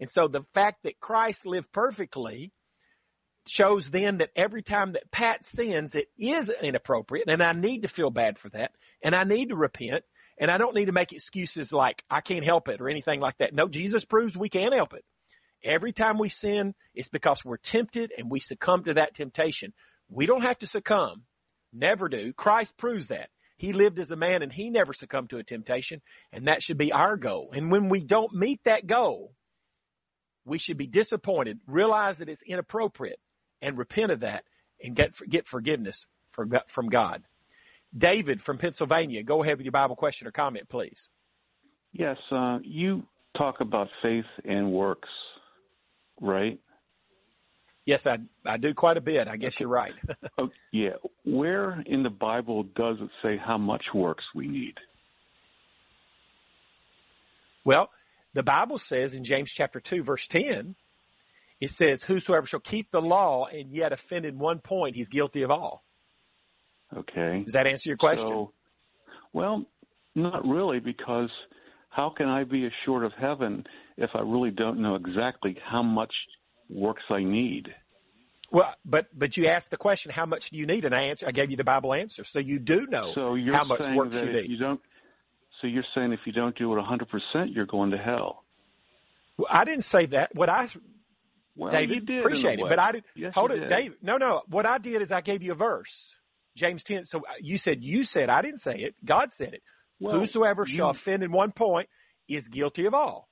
And 0.00 0.10
so 0.10 0.28
the 0.28 0.44
fact 0.52 0.82
that 0.82 1.00
Christ 1.00 1.46
lived 1.46 1.72
perfectly 1.72 2.52
shows 3.46 3.90
then 3.90 4.18
that 4.18 4.30
every 4.36 4.62
time 4.62 4.92
that 4.92 5.10
Pat 5.10 5.44
sins, 5.44 5.94
it 5.94 6.08
is 6.18 6.48
inappropriate, 6.48 7.28
and 7.28 7.42
I 7.42 7.52
need 7.52 7.82
to 7.82 7.88
feel 7.88 8.10
bad 8.10 8.38
for 8.38 8.48
that, 8.50 8.72
and 9.02 9.14
I 9.14 9.24
need 9.24 9.48
to 9.48 9.56
repent, 9.56 10.04
and 10.38 10.50
I 10.50 10.58
don't 10.58 10.74
need 10.74 10.86
to 10.86 10.92
make 10.92 11.12
excuses 11.12 11.72
like 11.72 12.04
I 12.10 12.20
can't 12.20 12.44
help 12.44 12.68
it 12.68 12.80
or 12.80 12.88
anything 12.88 13.20
like 13.20 13.38
that. 13.38 13.54
No, 13.54 13.68
Jesus 13.68 14.04
proves 14.04 14.36
we 14.36 14.48
can 14.48 14.72
help 14.72 14.94
it. 14.94 15.04
Every 15.64 15.92
time 15.92 16.18
we 16.18 16.28
sin, 16.28 16.74
it's 16.94 17.08
because 17.08 17.44
we're 17.44 17.56
tempted 17.56 18.12
and 18.16 18.30
we 18.30 18.40
succumb 18.40 18.84
to 18.84 18.94
that 18.94 19.14
temptation. 19.14 19.72
We 20.08 20.26
don't 20.26 20.42
have 20.42 20.58
to 20.58 20.66
succumb. 20.66 21.22
Never 21.72 22.08
do. 22.08 22.32
Christ 22.32 22.76
proves 22.76 23.08
that. 23.08 23.30
He 23.56 23.72
lived 23.72 24.00
as 24.00 24.10
a 24.10 24.16
man 24.16 24.42
and 24.42 24.52
he 24.52 24.70
never 24.70 24.92
succumbed 24.92 25.30
to 25.30 25.38
a 25.38 25.44
temptation, 25.44 26.02
and 26.32 26.48
that 26.48 26.62
should 26.62 26.78
be 26.78 26.92
our 26.92 27.16
goal. 27.16 27.52
And 27.54 27.70
when 27.70 27.88
we 27.88 28.02
don't 28.02 28.34
meet 28.34 28.60
that 28.64 28.86
goal, 28.86 29.32
we 30.44 30.58
should 30.58 30.76
be 30.76 30.88
disappointed, 30.88 31.60
realize 31.68 32.18
that 32.18 32.28
it's 32.28 32.42
inappropriate, 32.44 33.20
and 33.62 33.78
repent 33.78 34.12
of 34.12 34.20
that 34.20 34.44
and 34.82 34.94
get 34.94 35.12
get 35.28 35.46
forgiveness 35.46 36.06
from 36.32 36.50
God- 36.50 36.68
from 36.68 36.88
God. 36.90 37.22
David 37.96 38.42
from 38.42 38.58
Pennsylvania, 38.58 39.22
go 39.22 39.42
ahead 39.42 39.58
with 39.58 39.64
your 39.64 39.72
Bible 39.72 39.96
question 39.96 40.26
or 40.26 40.32
comment, 40.32 40.68
please. 40.68 41.08
Yes, 41.92 42.16
uh, 42.30 42.58
you 42.62 43.06
talk 43.36 43.60
about 43.60 43.88
faith 44.02 44.24
and 44.44 44.72
works, 44.72 45.08
right? 46.20 46.58
Yes, 47.84 48.06
I 48.06 48.18
I 48.46 48.56
do 48.58 48.74
quite 48.74 48.96
a 48.96 49.00
bit. 49.00 49.28
I 49.28 49.36
guess 49.36 49.58
you're 49.60 49.68
right. 49.68 49.94
Oh, 50.38 50.48
yeah. 50.72 50.96
Where 51.24 51.80
in 51.84 52.02
the 52.02 52.10
Bible 52.10 52.62
does 52.62 52.96
it 53.00 53.10
say 53.22 53.36
how 53.36 53.58
much 53.58 53.84
works 53.94 54.24
we 54.34 54.48
need? 54.48 54.74
well, 57.64 57.90
the 58.34 58.42
Bible 58.42 58.78
says 58.78 59.14
in 59.14 59.24
James 59.24 59.52
chapter 59.52 59.78
two, 59.80 60.02
verse 60.02 60.26
ten, 60.26 60.74
it 61.62 61.70
says, 61.70 62.02
"Whosoever 62.02 62.46
shall 62.46 62.60
keep 62.60 62.90
the 62.90 63.00
law 63.00 63.46
and 63.46 63.70
yet 63.70 63.92
offend 63.92 64.26
in 64.26 64.38
one 64.38 64.58
point, 64.58 64.96
he's 64.96 65.08
guilty 65.08 65.42
of 65.42 65.50
all." 65.50 65.84
Okay. 66.94 67.42
Does 67.44 67.54
that 67.54 67.66
answer 67.66 67.88
your 67.88 67.96
question? 67.96 68.26
So, 68.26 68.52
well, 69.32 69.64
not 70.14 70.44
really, 70.44 70.80
because 70.80 71.30
how 71.88 72.10
can 72.10 72.28
I 72.28 72.44
be 72.44 72.66
assured 72.66 73.04
of 73.04 73.12
heaven 73.12 73.64
if 73.96 74.10
I 74.14 74.20
really 74.20 74.50
don't 74.50 74.82
know 74.82 74.96
exactly 74.96 75.56
how 75.64 75.82
much 75.82 76.12
works 76.68 77.04
I 77.08 77.22
need? 77.22 77.72
well, 78.50 78.74
but 78.84 79.06
but 79.16 79.36
you 79.36 79.46
asked 79.46 79.70
the 79.70 79.76
question, 79.76 80.10
"How 80.10 80.26
much 80.26 80.50
do 80.50 80.58
you 80.58 80.66
need?" 80.66 80.84
And 80.84 80.94
I 80.94 81.04
answer, 81.04 81.26
I 81.26 81.30
gave 81.30 81.50
you 81.50 81.56
the 81.56 81.64
Bible 81.64 81.94
answer, 81.94 82.24
so 82.24 82.38
you 82.38 82.58
do 82.58 82.86
know 82.86 83.12
So 83.14 83.34
you're 83.34 83.54
how 83.54 83.64
much 83.64 83.82
saying 83.82 83.96
work 83.96 84.10
that 84.10 84.26
you 84.26 84.32
need. 84.32 84.50
you 84.50 84.58
don't, 84.58 84.80
so 85.60 85.66
you're 85.68 85.86
saying 85.94 86.12
if 86.12 86.20
you 86.26 86.32
don't 86.32 86.56
do 86.56 86.70
it 86.76 86.82
100%, 86.82 87.54
you're 87.54 87.66
going 87.66 87.92
to 87.92 87.98
hell. 87.98 88.44
Well, 89.38 89.48
I 89.50 89.64
didn't 89.64 89.84
say 89.84 90.06
that. 90.06 90.34
What 90.34 90.50
I 90.50 90.68
Well, 91.56 91.72
David, 91.72 92.08
you 92.08 92.20
appreciate 92.20 92.58
it, 92.58 92.66
but 92.68 92.78
I 92.78 92.92
did. 92.92 93.04
Yes, 93.14 93.34
hold 93.34 93.50
it, 93.52 93.60
did. 93.60 93.68
Dave. 93.68 93.94
No, 94.02 94.16
no. 94.16 94.42
What 94.48 94.66
I 94.66 94.78
did 94.78 95.02
is 95.02 95.10
I 95.12 95.20
gave 95.20 95.42
you 95.42 95.52
a 95.52 95.56
verse, 95.56 96.10
James 96.56 96.82
ten. 96.82 97.04
So 97.04 97.18
uh, 97.18 97.34
you 97.40 97.58
said 97.58 97.82
you 97.82 98.04
said 98.04 98.30
I 98.30 98.40
didn't 98.42 98.60
say 98.60 98.76
it. 98.76 98.94
God 99.04 99.32
said 99.32 99.54
it. 99.54 99.62
Well, 100.00 100.18
Whosoever 100.18 100.64
you- 100.66 100.74
shall 100.74 100.90
offend 100.90 101.22
in 101.22 101.30
one 101.30 101.52
point 101.52 101.88
is 102.28 102.48
guilty 102.48 102.86
of 102.86 102.94
all. 102.94 103.28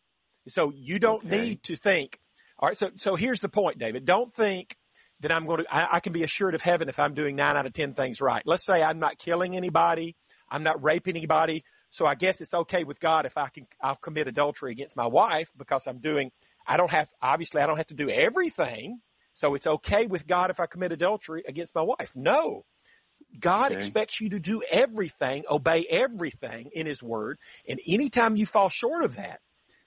So 0.48 0.70
you 0.74 0.98
don't 0.98 1.24
Okay. 1.24 1.40
need 1.40 1.62
to 1.64 1.76
think. 1.76 2.18
All 2.58 2.68
right. 2.68 2.76
So 2.76 2.90
so 2.96 3.16
here's 3.16 3.40
the 3.40 3.48
point, 3.48 3.78
David. 3.78 4.04
Don't 4.04 4.34
think 4.34 4.76
that 5.20 5.32
I'm 5.32 5.46
going 5.46 5.64
to. 5.64 5.74
I, 5.74 5.96
I 5.96 6.00
can 6.00 6.12
be 6.12 6.22
assured 6.22 6.54
of 6.54 6.60
heaven 6.60 6.88
if 6.90 6.98
I'm 6.98 7.14
doing 7.14 7.36
nine 7.36 7.56
out 7.56 7.66
of 7.66 7.72
ten 7.72 7.94
things 7.94 8.20
right. 8.20 8.42
Let's 8.44 8.64
say 8.64 8.82
I'm 8.82 8.98
not 8.98 9.18
killing 9.18 9.56
anybody. 9.56 10.14
I'm 10.50 10.62
not 10.62 10.82
raping 10.82 11.16
anybody. 11.16 11.64
So 11.90 12.04
I 12.06 12.14
guess 12.14 12.40
it's 12.40 12.52
okay 12.52 12.84
with 12.84 13.00
God 13.00 13.24
if 13.24 13.36
I 13.38 13.48
can. 13.48 13.66
I'll 13.82 13.96
commit 13.96 14.28
adultery 14.28 14.72
against 14.72 14.94
my 14.94 15.06
wife 15.06 15.50
because 15.56 15.86
I'm 15.86 15.98
doing. 16.00 16.32
I 16.66 16.76
don't 16.76 16.90
have. 16.90 17.08
Obviously, 17.20 17.60
I 17.60 17.66
don't 17.66 17.76
have 17.76 17.88
to 17.88 17.94
do 17.94 18.08
everything. 18.08 19.00
So 19.34 19.54
it's 19.54 19.66
okay 19.66 20.06
with 20.06 20.26
God 20.26 20.50
if 20.50 20.60
I 20.60 20.66
commit 20.66 20.92
adultery 20.92 21.44
against 21.46 21.74
my 21.74 21.82
wife. 21.82 22.12
No. 22.14 22.64
God 23.38 23.72
Okay. 23.72 23.76
expects 23.76 24.20
you 24.20 24.30
to 24.30 24.40
do 24.40 24.62
everything, 24.68 25.44
obey 25.48 25.86
everything 25.88 26.70
in 26.74 26.86
His 26.86 27.02
Word, 27.02 27.38
and 27.68 27.80
anytime 27.86 28.36
you 28.36 28.46
fall 28.46 28.68
short 28.68 29.04
of 29.04 29.16
that, 29.16 29.40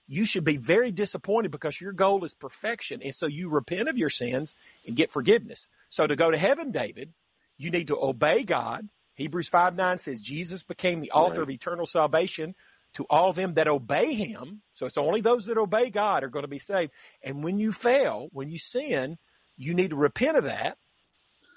you 0.08 0.25
should 0.25 0.44
be 0.44 0.58
very 0.58 0.92
disappointed 0.92 1.51
because 1.51 1.80
your 1.80 1.94
goal 1.94 2.24
is 2.25 2.34
perfection. 2.34 3.01
And 3.03 3.15
so 3.15 3.27
you 3.27 3.50
repent 3.50 3.89
of 3.89 3.98
your 3.98 4.10
sins 4.10 4.53
and 4.86 4.96
get 4.96 5.12
forgiveness. 5.12 5.68
So 5.89 6.06
to 6.06 6.15
go 6.15 6.30
to 6.30 6.38
heaven, 6.38 6.72
David, 6.72 7.13
you 7.58 7.72
need 7.72 7.88
to 7.88 7.98
obey 7.98 8.44
God. 8.44 8.88
Hebrews 9.15 9.48
5 9.50 9.75
9 9.75 10.00
says 10.00 10.20
Jesus 10.20 10.63
became 10.63 11.00
the 11.00 11.12
author 11.12 11.42
right. 11.42 11.44
of 11.44 11.50
eternal 11.50 11.86
salvation 11.86 12.56
to 12.96 13.06
all 13.10 13.34
them 13.34 13.56
that 13.56 13.68
obey 13.68 14.14
him. 14.14 14.62
So 14.76 14.86
it's 14.86 14.98
only 14.98 15.22
those 15.22 15.46
that 15.46 15.58
obey 15.58 15.90
God 15.90 16.24
are 16.24 16.30
going 16.30 16.44
to 16.44 16.50
be 16.50 16.60
saved. 16.60 16.92
And 17.24 17.44
when 17.44 17.58
you 17.58 17.72
fail, 17.72 18.30
when 18.32 18.50
you 18.50 18.58
sin, 18.58 19.18
you 19.58 19.74
need 19.74 19.90
to 19.92 19.96
repent 19.96 20.38
of 20.38 20.44
that 20.46 20.78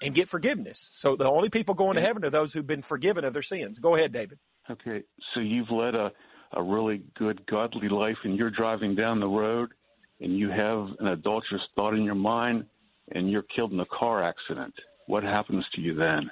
and 0.01 0.13
get 0.13 0.29
forgiveness. 0.29 0.89
So 0.93 1.15
the 1.15 1.29
only 1.29 1.49
people 1.49 1.75
going 1.75 1.95
to 1.95 2.01
heaven 2.01 2.23
are 2.25 2.29
those 2.29 2.53
who've 2.53 2.65
been 2.65 2.81
forgiven 2.81 3.25
of 3.25 3.33
their 3.33 3.43
sins. 3.43 3.79
Go 3.79 3.95
ahead, 3.95 4.11
David. 4.11 4.39
Okay. 4.69 5.03
So 5.33 5.39
you've 5.39 5.71
led 5.71 5.95
a, 5.95 6.11
a 6.51 6.61
really 6.61 7.03
good 7.17 7.45
godly 7.45 7.89
life 7.89 8.17
and 8.23 8.37
you're 8.37 8.51
driving 8.51 8.95
down 8.95 9.19
the 9.19 9.27
road 9.27 9.71
and 10.19 10.37
you 10.37 10.49
have 10.49 10.89
an 10.99 11.07
adulterous 11.07 11.61
thought 11.75 11.93
in 11.93 12.03
your 12.03 12.15
mind 12.15 12.65
and 13.11 13.29
you're 13.29 13.43
killed 13.43 13.71
in 13.71 13.79
a 13.79 13.85
car 13.85 14.23
accident. 14.23 14.73
What 15.07 15.23
happens 15.23 15.65
to 15.75 15.81
you 15.81 15.93
then? 15.93 16.31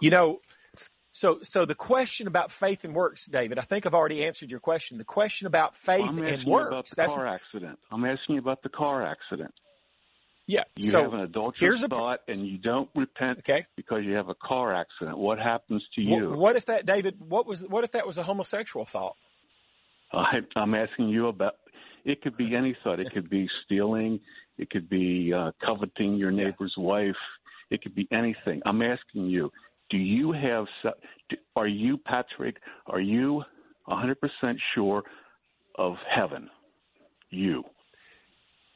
You 0.00 0.10
know, 0.10 0.40
so, 1.18 1.40
so 1.42 1.64
the 1.64 1.74
question 1.74 2.28
about 2.28 2.52
faith 2.52 2.84
and 2.84 2.94
works, 2.94 3.26
David, 3.26 3.58
I 3.58 3.62
think 3.62 3.86
I've 3.86 3.94
already 3.94 4.24
answered 4.24 4.50
your 4.50 4.60
question. 4.60 4.98
The 4.98 5.04
question 5.04 5.48
about 5.48 5.74
faith 5.74 6.12
well, 6.12 6.22
and 6.22 6.46
works. 6.46 6.92
about 6.92 7.08
the 7.08 7.14
car 7.14 7.26
accident. 7.26 7.78
I'm 7.90 8.04
asking 8.04 8.36
you 8.36 8.40
about 8.40 8.62
the 8.62 8.68
car 8.68 9.04
accident. 9.04 9.52
Yeah. 10.46 10.62
You 10.76 10.92
so 10.92 11.02
have 11.02 11.14
an 11.14 11.20
adulterous 11.20 11.80
thought 11.80 12.20
and 12.28 12.46
you 12.46 12.58
don't 12.58 12.88
repent 12.94 13.40
okay. 13.40 13.66
because 13.76 14.04
you 14.04 14.14
have 14.14 14.28
a 14.28 14.34
car 14.34 14.72
accident. 14.72 15.18
What 15.18 15.40
happens 15.40 15.82
to 15.96 16.00
you? 16.00 16.30
What, 16.30 16.38
what 16.38 16.56
if 16.56 16.66
that, 16.66 16.86
David? 16.86 17.16
What 17.18 17.48
was? 17.48 17.62
What 17.62 17.82
if 17.82 17.92
that 17.92 18.06
was 18.06 18.16
a 18.16 18.22
homosexual 18.22 18.86
thought? 18.86 19.16
I, 20.12 20.38
I'm 20.54 20.74
asking 20.74 21.08
you 21.08 21.26
about. 21.26 21.54
It 22.04 22.22
could 22.22 22.36
be 22.36 22.54
any 22.54 22.76
thought. 22.84 23.00
It 23.00 23.12
could 23.12 23.28
be 23.28 23.48
stealing. 23.64 24.20
It 24.56 24.70
could 24.70 24.88
be 24.88 25.32
uh, 25.36 25.50
coveting 25.66 26.14
your 26.14 26.30
neighbor's 26.30 26.74
yeah. 26.76 26.84
wife. 26.84 27.16
It 27.70 27.82
could 27.82 27.96
be 27.96 28.08
anything. 28.12 28.62
I'm 28.64 28.80
asking 28.82 29.26
you 29.26 29.50
do 29.90 29.96
you 29.96 30.32
have, 30.32 30.66
are 31.56 31.66
you, 31.66 31.98
Patrick, 31.98 32.56
are 32.86 33.00
you 33.00 33.42
100% 33.88 34.14
sure 34.74 35.02
of 35.76 35.94
heaven? 36.14 36.48
You. 37.30 37.64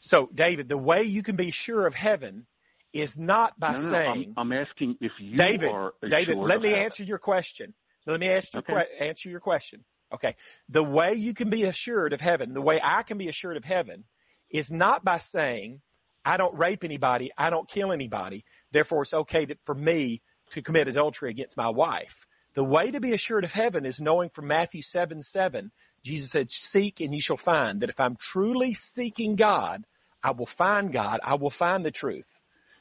So, 0.01 0.29
David, 0.35 0.69
the 0.69 0.79
way 0.79 1.05
you 1.05 1.23
can 1.23 1.37
be 1.37 1.51
sure 1.51 1.87
of 1.87 1.95
heaven 1.95 2.47
is 2.93 3.17
not 3.17 3.59
by 3.59 3.75
no, 3.75 3.83
no, 3.83 3.91
saying. 3.91 4.35
I'm, 4.37 4.53
I'm, 4.53 4.59
asking 4.59 4.97
if 5.01 5.13
you 5.21 5.37
David, 5.37 5.71
are. 5.71 5.93
David, 6.03 6.35
sure 6.35 6.45
let 6.45 6.61
me 6.61 6.71
heaven. 6.71 6.85
answer 6.85 7.05
your 7.05 7.19
question. 7.19 7.73
Let 8.07 8.21
me 8.21 8.29
ask 8.29 8.53
you 8.53 8.61
okay. 8.61 8.73
que- 8.75 9.07
answer 9.07 9.29
your 9.29 9.41
question. 9.41 9.85
Okay. 10.13 10.37
The 10.69 10.83
way 10.83 11.15
you 11.15 11.35
can 11.35 11.51
be 11.51 11.65
assured 11.65 12.13
of 12.13 12.21
heaven, 12.21 12.53
the 12.53 12.61
way 12.61 12.81
I 12.83 13.03
can 13.03 13.17
be 13.17 13.29
assured 13.29 13.57
of 13.57 13.65
heaven, 13.65 14.05
is 14.51 14.71
not 14.71 15.05
by 15.05 15.19
saying, 15.19 15.81
I 16.25 16.37
don't 16.37 16.57
rape 16.57 16.85
anybody, 16.85 17.31
I 17.37 17.51
don't 17.51 17.69
kill 17.69 17.93
anybody, 17.93 18.45
therefore 18.73 19.03
it's 19.03 19.15
okay 19.15 19.47
to, 19.47 19.57
for 19.65 19.75
me 19.75 20.21
to 20.53 20.63
commit 20.63 20.89
adultery 20.89 21.31
against 21.31 21.57
my 21.57 21.69
wife. 21.69 22.27
The 22.55 22.65
way 22.65 22.91
to 22.91 23.01
be 23.01 23.13
assured 23.13 23.45
of 23.45 23.53
heaven 23.53 23.87
is 23.87 24.01
knowing 24.01 24.31
from 24.31 24.47
Matthew 24.47 24.83
7, 24.83 25.23
7, 25.23 25.71
Jesus 26.05 26.31
said, 26.31 26.51
seek 26.51 27.01
and 27.01 27.15
ye 27.15 27.21
shall 27.21 27.37
find 27.37 27.81
that 27.81 27.91
if 27.91 27.99
I'm 27.99 28.17
truly 28.17 28.75
seeking 28.75 29.37
God, 29.37 29.85
I 30.23 30.33
will 30.33 30.47
find 30.47 30.93
God. 30.93 31.21
I 31.25 31.35
will 31.35 31.51
find 31.51 31.85
the 31.85 31.91
truth. 31.91 32.29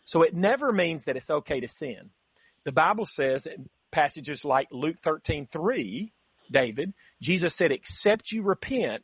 So 0.06 0.24
it 0.24 0.34
never 0.34 0.72
means 0.72 1.06
that 1.06 1.16
it's 1.16 1.30
okay 1.30 1.60
to 1.62 1.68
sin. 1.68 2.10
The 2.66 2.72
Bible 2.72 3.06
says 3.06 3.46
in 3.46 3.70
passages 3.92 4.44
like 4.44 4.68
Luke 4.72 4.98
13, 5.04 5.48
3, 5.48 6.12
David, 6.52 6.94
Jesus 7.22 7.56
said, 7.56 7.72
except 7.72 8.32
you 8.32 8.44
repent, 8.44 9.04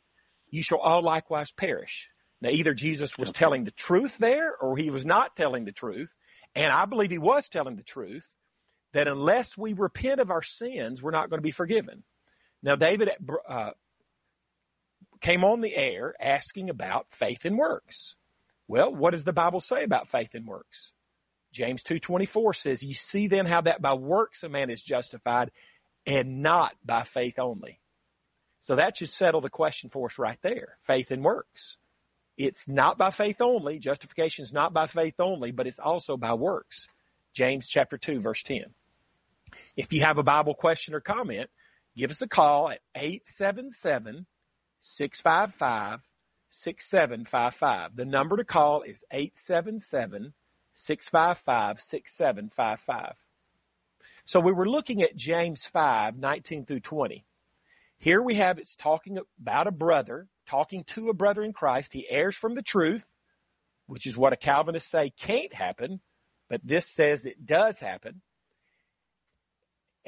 you 0.50 0.62
shall 0.62 0.78
all 0.78 1.02
likewise 1.02 1.50
perish. 1.50 2.08
Now 2.40 2.50
either 2.50 2.74
Jesus 2.74 3.16
was 3.16 3.32
telling 3.32 3.64
the 3.64 3.70
truth 3.70 4.18
there 4.18 4.54
or 4.56 4.76
he 4.76 4.90
was 4.90 5.04
not 5.04 5.34
telling 5.34 5.64
the 5.64 5.72
truth. 5.72 6.12
And 6.54 6.72
I 6.72 6.84
believe 6.84 7.10
he 7.10 7.18
was 7.18 7.48
telling 7.48 7.76
the 7.76 7.82
truth 7.82 8.26
that 8.98 9.06
unless 9.06 9.56
we 9.56 9.74
repent 9.74 10.18
of 10.18 10.32
our 10.32 10.42
sins, 10.42 11.00
we're 11.00 11.12
not 11.12 11.30
going 11.30 11.38
to 11.38 11.46
be 11.46 11.52
forgiven. 11.52 12.02
Now, 12.64 12.74
David 12.74 13.10
uh, 13.48 13.70
came 15.20 15.44
on 15.44 15.60
the 15.60 15.72
air 15.72 16.16
asking 16.20 16.68
about 16.68 17.06
faith 17.12 17.44
and 17.44 17.56
works. 17.56 18.16
Well, 18.66 18.92
what 18.92 19.12
does 19.12 19.22
the 19.22 19.32
Bible 19.32 19.60
say 19.60 19.84
about 19.84 20.08
faith 20.08 20.30
and 20.34 20.48
works? 20.48 20.92
James 21.52 21.84
2.24 21.84 22.56
says, 22.56 22.82
You 22.82 22.92
see 22.92 23.28
then 23.28 23.46
how 23.46 23.60
that 23.60 23.80
by 23.80 23.94
works 23.94 24.42
a 24.42 24.48
man 24.48 24.68
is 24.68 24.82
justified 24.82 25.52
and 26.04 26.42
not 26.42 26.72
by 26.84 27.04
faith 27.04 27.38
only. 27.38 27.78
So 28.62 28.74
that 28.74 28.96
should 28.96 29.12
settle 29.12 29.40
the 29.40 29.48
question 29.48 29.90
for 29.90 30.06
us 30.06 30.18
right 30.18 30.40
there. 30.42 30.76
Faith 30.88 31.12
and 31.12 31.22
works. 31.22 31.76
It's 32.36 32.66
not 32.66 32.98
by 32.98 33.12
faith 33.12 33.40
only. 33.40 33.78
Justification 33.78 34.42
is 34.42 34.52
not 34.52 34.72
by 34.72 34.88
faith 34.88 35.20
only, 35.20 35.52
but 35.52 35.68
it's 35.68 35.78
also 35.78 36.16
by 36.16 36.34
works. 36.34 36.88
James 37.32 37.68
chapter 37.68 37.96
2 37.96 38.18
verse 38.18 38.42
10. 38.42 38.64
If 39.76 39.92
you 39.92 40.02
have 40.02 40.18
a 40.18 40.22
Bible 40.22 40.54
question 40.54 40.94
or 40.94 41.00
comment, 41.00 41.50
give 41.96 42.10
us 42.10 42.22
a 42.22 42.28
call 42.28 42.70
at 42.70 42.80
877 42.94 44.26
655 44.80 46.00
6755. 46.50 47.96
The 47.96 48.04
number 48.04 48.36
to 48.36 48.44
call 48.44 48.82
is 48.82 49.04
877 49.12 50.32
655 50.74 51.80
6755. 51.80 53.14
So 54.24 54.40
we 54.40 54.52
were 54.52 54.68
looking 54.68 55.02
at 55.02 55.16
James 55.16 55.64
5, 55.64 56.16
19 56.16 56.66
through 56.66 56.80
20. 56.80 57.24
Here 57.98 58.22
we 58.22 58.34
have 58.34 58.58
it's 58.58 58.76
talking 58.76 59.18
about 59.40 59.66
a 59.66 59.72
brother, 59.72 60.28
talking 60.46 60.84
to 60.88 61.08
a 61.08 61.14
brother 61.14 61.42
in 61.42 61.52
Christ. 61.52 61.92
He 61.92 62.06
errs 62.08 62.36
from 62.36 62.54
the 62.54 62.62
truth, 62.62 63.04
which 63.86 64.06
is 64.06 64.16
what 64.16 64.32
a 64.32 64.36
Calvinist 64.36 64.88
say 64.88 65.10
can't 65.10 65.52
happen, 65.52 66.00
but 66.48 66.60
this 66.62 66.86
says 66.86 67.24
it 67.24 67.44
does 67.44 67.78
happen. 67.78 68.20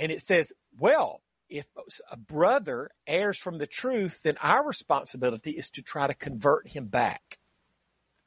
And 0.01 0.11
it 0.11 0.23
says, 0.23 0.51
well, 0.79 1.21
if 1.51 1.67
a 2.11 2.17
brother 2.17 2.91
errs 3.07 3.37
from 3.37 3.59
the 3.59 3.67
truth, 3.67 4.23
then 4.23 4.39
our 4.41 4.67
responsibility 4.67 5.51
is 5.51 5.69
to 5.73 5.83
try 5.83 6.07
to 6.07 6.15
convert 6.15 6.67
him 6.67 6.87
back. 6.87 7.39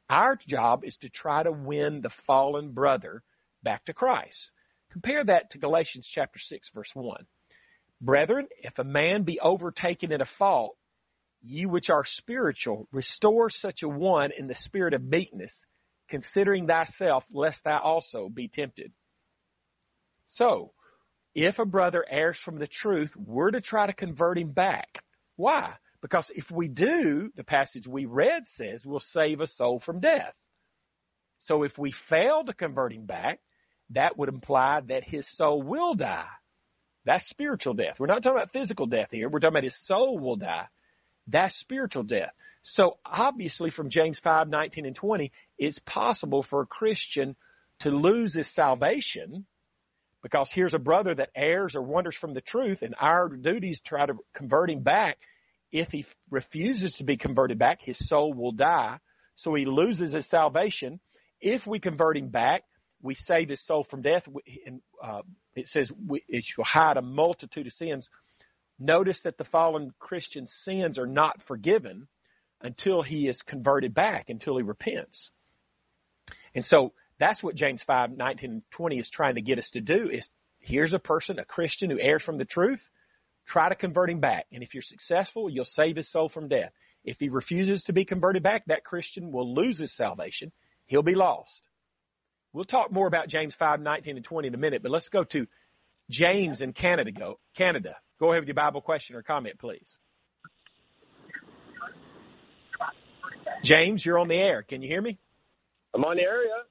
Our 0.08 0.36
job 0.36 0.84
is 0.86 0.98
to 0.98 1.10
try 1.10 1.42
to 1.42 1.52
win 1.52 2.02
the 2.02 2.12
fallen 2.12 2.74
brother 2.74 3.24
back 3.64 3.86
to 3.86 3.94
Christ. 3.94 4.52
Compare 4.92 5.24
that 5.24 5.50
to 5.50 5.58
Galatians 5.58 6.08
chapter 6.08 6.38
6 6.38 6.70
verse 6.76 6.92
1. 6.94 7.26
Brethren, 8.00 8.48
if 8.60 8.78
a 8.78 8.84
man 8.84 9.24
be 9.24 9.40
overtaken 9.40 10.12
in 10.12 10.22
a 10.22 10.26
fault, 10.26 10.78
ye 11.42 11.66
which 11.66 11.90
are 11.90 12.06
spiritual, 12.06 12.88
restore 12.92 13.50
such 13.50 13.82
a 13.82 13.90
one 13.90 14.30
in 14.38 14.46
the 14.46 14.54
spirit 14.54 14.94
of 14.94 15.02
meekness, 15.02 15.66
considering 16.08 16.68
thyself, 16.68 17.26
lest 17.32 17.64
thou 17.64 17.80
also 17.80 18.30
be 18.30 18.48
tempted. 18.48 18.92
So, 20.28 20.74
if 21.36 21.60
a 21.60 21.66
brother 21.66 22.06
errs 22.08 22.38
from 22.38 22.58
the 22.58 22.68
truth, 22.68 23.16
we're 23.16 23.52
to 23.52 23.62
try 23.62 23.88
to 23.88 23.94
convert 23.94 24.38
him 24.38 24.52
back. 24.52 25.04
Why? 25.36 25.74
Because 26.02 26.30
if 26.36 26.52
we 26.52 26.68
do, 26.68 27.32
the 27.36 27.44
passage 27.44 27.88
we 27.88 28.06
read 28.06 28.48
says 28.48 28.86
we'll 28.86 29.00
save 29.00 29.40
a 29.40 29.48
soul 29.48 29.80
from 29.80 30.00
death. 30.00 30.34
So 31.40 31.64
if 31.64 31.78
we 31.78 31.92
fail 31.92 32.44
to 32.44 32.54
convert 32.54 32.94
him 32.94 33.06
back, 33.06 33.40
that 33.92 34.18
would 34.18 34.30
imply 34.30 34.82
that 34.88 35.04
his 35.04 35.28
soul 35.28 35.62
will 35.62 35.94
die. 35.94 36.28
That's 37.06 37.28
spiritual 37.28 37.74
death. 37.74 38.00
We're 38.00 38.08
not 38.08 38.24
talking 38.24 38.38
about 38.38 38.54
physical 38.54 38.86
death 38.86 39.10
here. 39.12 39.30
We're 39.30 39.40
talking 39.40 39.56
about 39.56 39.64
his 39.64 39.76
soul 39.76 40.18
will 40.18 40.38
die. 40.38 40.68
That's 41.28 41.56
spiritual 41.56 42.04
death. 42.04 42.32
So 42.64 42.98
obviously 43.06 43.70
from 43.70 43.90
James 43.90 44.20
5, 44.20 44.48
19 44.48 44.86
and 44.86 44.96
20, 44.96 45.32
it's 45.58 45.80
possible 45.80 46.44
for 46.44 46.62
a 46.62 46.68
Christian 46.68 47.36
to 47.80 47.92
lose 47.92 48.34
his 48.34 48.48
salvation 48.48 49.46
because 50.24 50.50
here's 50.50 50.74
a 50.74 50.80
brother 50.80 51.14
that 51.14 51.30
errs 51.36 51.76
or 51.76 51.82
wanders 51.82 52.16
from 52.16 52.34
the 52.34 52.42
truth 52.42 52.82
and 52.82 52.96
our 53.00 53.28
duty 53.30 53.70
is 53.70 53.82
to 53.82 53.84
try 53.84 54.06
to 54.06 54.16
convert 54.34 54.72
him 54.72 54.82
back. 54.82 55.20
If 55.72 55.92
he 55.92 56.06
refuses 56.32 56.96
to 56.96 57.04
be 57.04 57.18
converted 57.18 57.60
back, 57.60 57.82
his 57.82 57.98
soul 57.98 58.34
will 58.34 58.54
die. 58.54 59.00
So 59.36 59.54
he 59.54 59.66
loses 59.66 60.14
his 60.14 60.26
salvation. 60.26 61.00
If 61.42 61.68
we 61.68 61.80
convert 61.80 62.16
him 62.16 62.30
back, 62.30 62.64
we 63.02 63.16
save 63.16 63.50
his 63.50 63.60
soul 63.60 63.84
from 63.84 64.02
death. 64.02 64.28
And 64.66 64.82
uh, 65.04 65.24
it 65.56 65.68
says 65.68 65.92
we, 65.92 66.24
it 66.28 66.46
shall 66.46 66.64
hide 66.64 66.98
a 66.98 67.02
multitude 67.02 67.68
of 67.68 67.74
sins. 67.74 68.10
Notice 68.80 69.22
that 69.22 69.38
the 69.38 69.44
fallen 69.44 69.92
Christian's 70.00 70.54
sins 70.54 70.98
are 70.98 71.08
not 71.08 71.44
forgiven 71.44 72.08
until 72.62 73.02
he 73.02 73.28
is 73.28 73.42
converted 73.42 73.94
back, 73.94 74.30
until 74.30 74.56
he 74.58 74.64
repents. 74.64 75.32
And 76.56 76.64
so 76.64 76.94
that's 77.20 77.44
what 77.44 77.56
James 77.56 77.84
5, 77.84 78.18
19 78.18 78.52
and 78.52 78.62
20 78.72 79.00
is 79.00 79.10
trying 79.10 79.36
to 79.36 79.42
get 79.42 79.60
us 79.60 79.72
to 79.72 79.82
do 79.82 80.10
is 80.10 80.30
here's 80.60 80.94
a 80.94 81.00
person, 81.00 81.40
a 81.40 81.46
Christian 81.46 81.90
who 81.90 82.00
errs 82.00 82.24
from 82.24 82.38
the 82.38 82.46
truth. 82.46 82.90
Try 83.46 83.70
to 83.70 83.76
convert 83.76 84.10
him 84.10 84.20
back. 84.20 84.46
And 84.52 84.64
if 84.64 84.74
you're 84.74 84.82
successful, 84.82 85.50
you'll 85.50 85.66
save 85.66 85.98
his 85.98 86.10
soul 86.10 86.30
from 86.30 86.48
death. 86.48 86.72
If 87.04 87.20
he 87.20 87.30
refuses 87.30 87.84
to 87.86 87.94
be 87.94 88.06
converted 88.06 88.44
back, 88.44 88.66
that 88.68 88.86
Christian 88.86 89.32
will 89.32 89.54
lose 89.54 89.78
his 89.78 89.92
salvation. 89.92 90.52
He'll 90.86 91.04
be 91.04 91.16
lost. 91.16 91.62
We'll 92.54 92.64
talk 92.66 92.92
more 92.92 93.08
about 93.08 93.28
James 93.28 93.56
5, 93.56 93.82
19 93.82 94.16
and 94.16 94.26
20 94.26 94.48
in 94.48 94.54
a 94.54 94.58
minute, 94.58 94.84
but 94.84 94.92
let's 94.92 95.10
go 95.10 95.24
to 95.26 95.48
James 96.10 96.62
in 96.62 96.72
Canada. 96.72 97.12
Go, 97.12 97.40
Canada. 97.56 97.96
Go 98.20 98.30
ahead 98.30 98.42
with 98.42 98.48
your 98.48 98.56
Bible 98.56 98.82
question 98.82 99.16
or 99.16 99.24
comment, 99.24 99.60
please. 99.60 99.98
James, 103.64 104.06
you're 104.06 104.20
on 104.20 104.28
the 104.28 104.36
air. 104.36 104.62
Can 104.62 104.82
you 104.82 104.88
hear 104.88 105.02
me? 105.02 105.18
I'm 105.94 106.04
on 106.04 106.18
the 106.18 106.24
air, 106.24 106.46
yeah. 106.46 106.64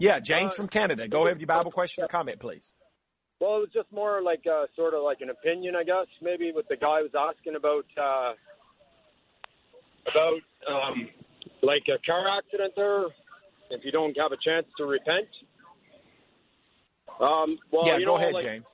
Yeah, 0.00 0.18
James 0.18 0.52
uh, 0.52 0.56
from 0.56 0.68
Canada. 0.68 1.06
Go 1.06 1.26
ahead 1.26 1.34
with 1.36 1.42
your 1.42 1.46
Bible 1.46 1.70
question 1.70 2.02
or 2.02 2.08
comment, 2.08 2.40
please. 2.40 2.64
Well, 3.38 3.56
it 3.56 3.60
was 3.60 3.68
just 3.72 3.92
more 3.92 4.22
like 4.22 4.44
uh, 4.50 4.64
sort 4.74 4.94
of 4.94 5.02
like 5.02 5.18
an 5.20 5.28
opinion, 5.28 5.76
I 5.76 5.84
guess, 5.84 6.06
maybe 6.22 6.52
what 6.52 6.68
the 6.68 6.76
guy 6.76 7.02
was 7.02 7.10
asking 7.14 7.54
about 7.54 7.84
uh, 8.00 8.32
about 10.10 10.40
um, 10.66 11.08
like 11.62 11.82
a 11.88 12.00
car 12.04 12.24
accident 12.38 12.72
there. 12.76 13.04
If 13.70 13.84
you 13.84 13.92
don't 13.92 14.16
have 14.18 14.32
a 14.32 14.38
chance 14.42 14.66
to 14.78 14.84
repent. 14.84 15.28
Um, 17.20 17.58
well, 17.70 17.86
yeah, 17.86 17.98
you 17.98 18.06
go 18.06 18.16
ahead, 18.16 18.32
like, 18.32 18.44
James. 18.44 18.64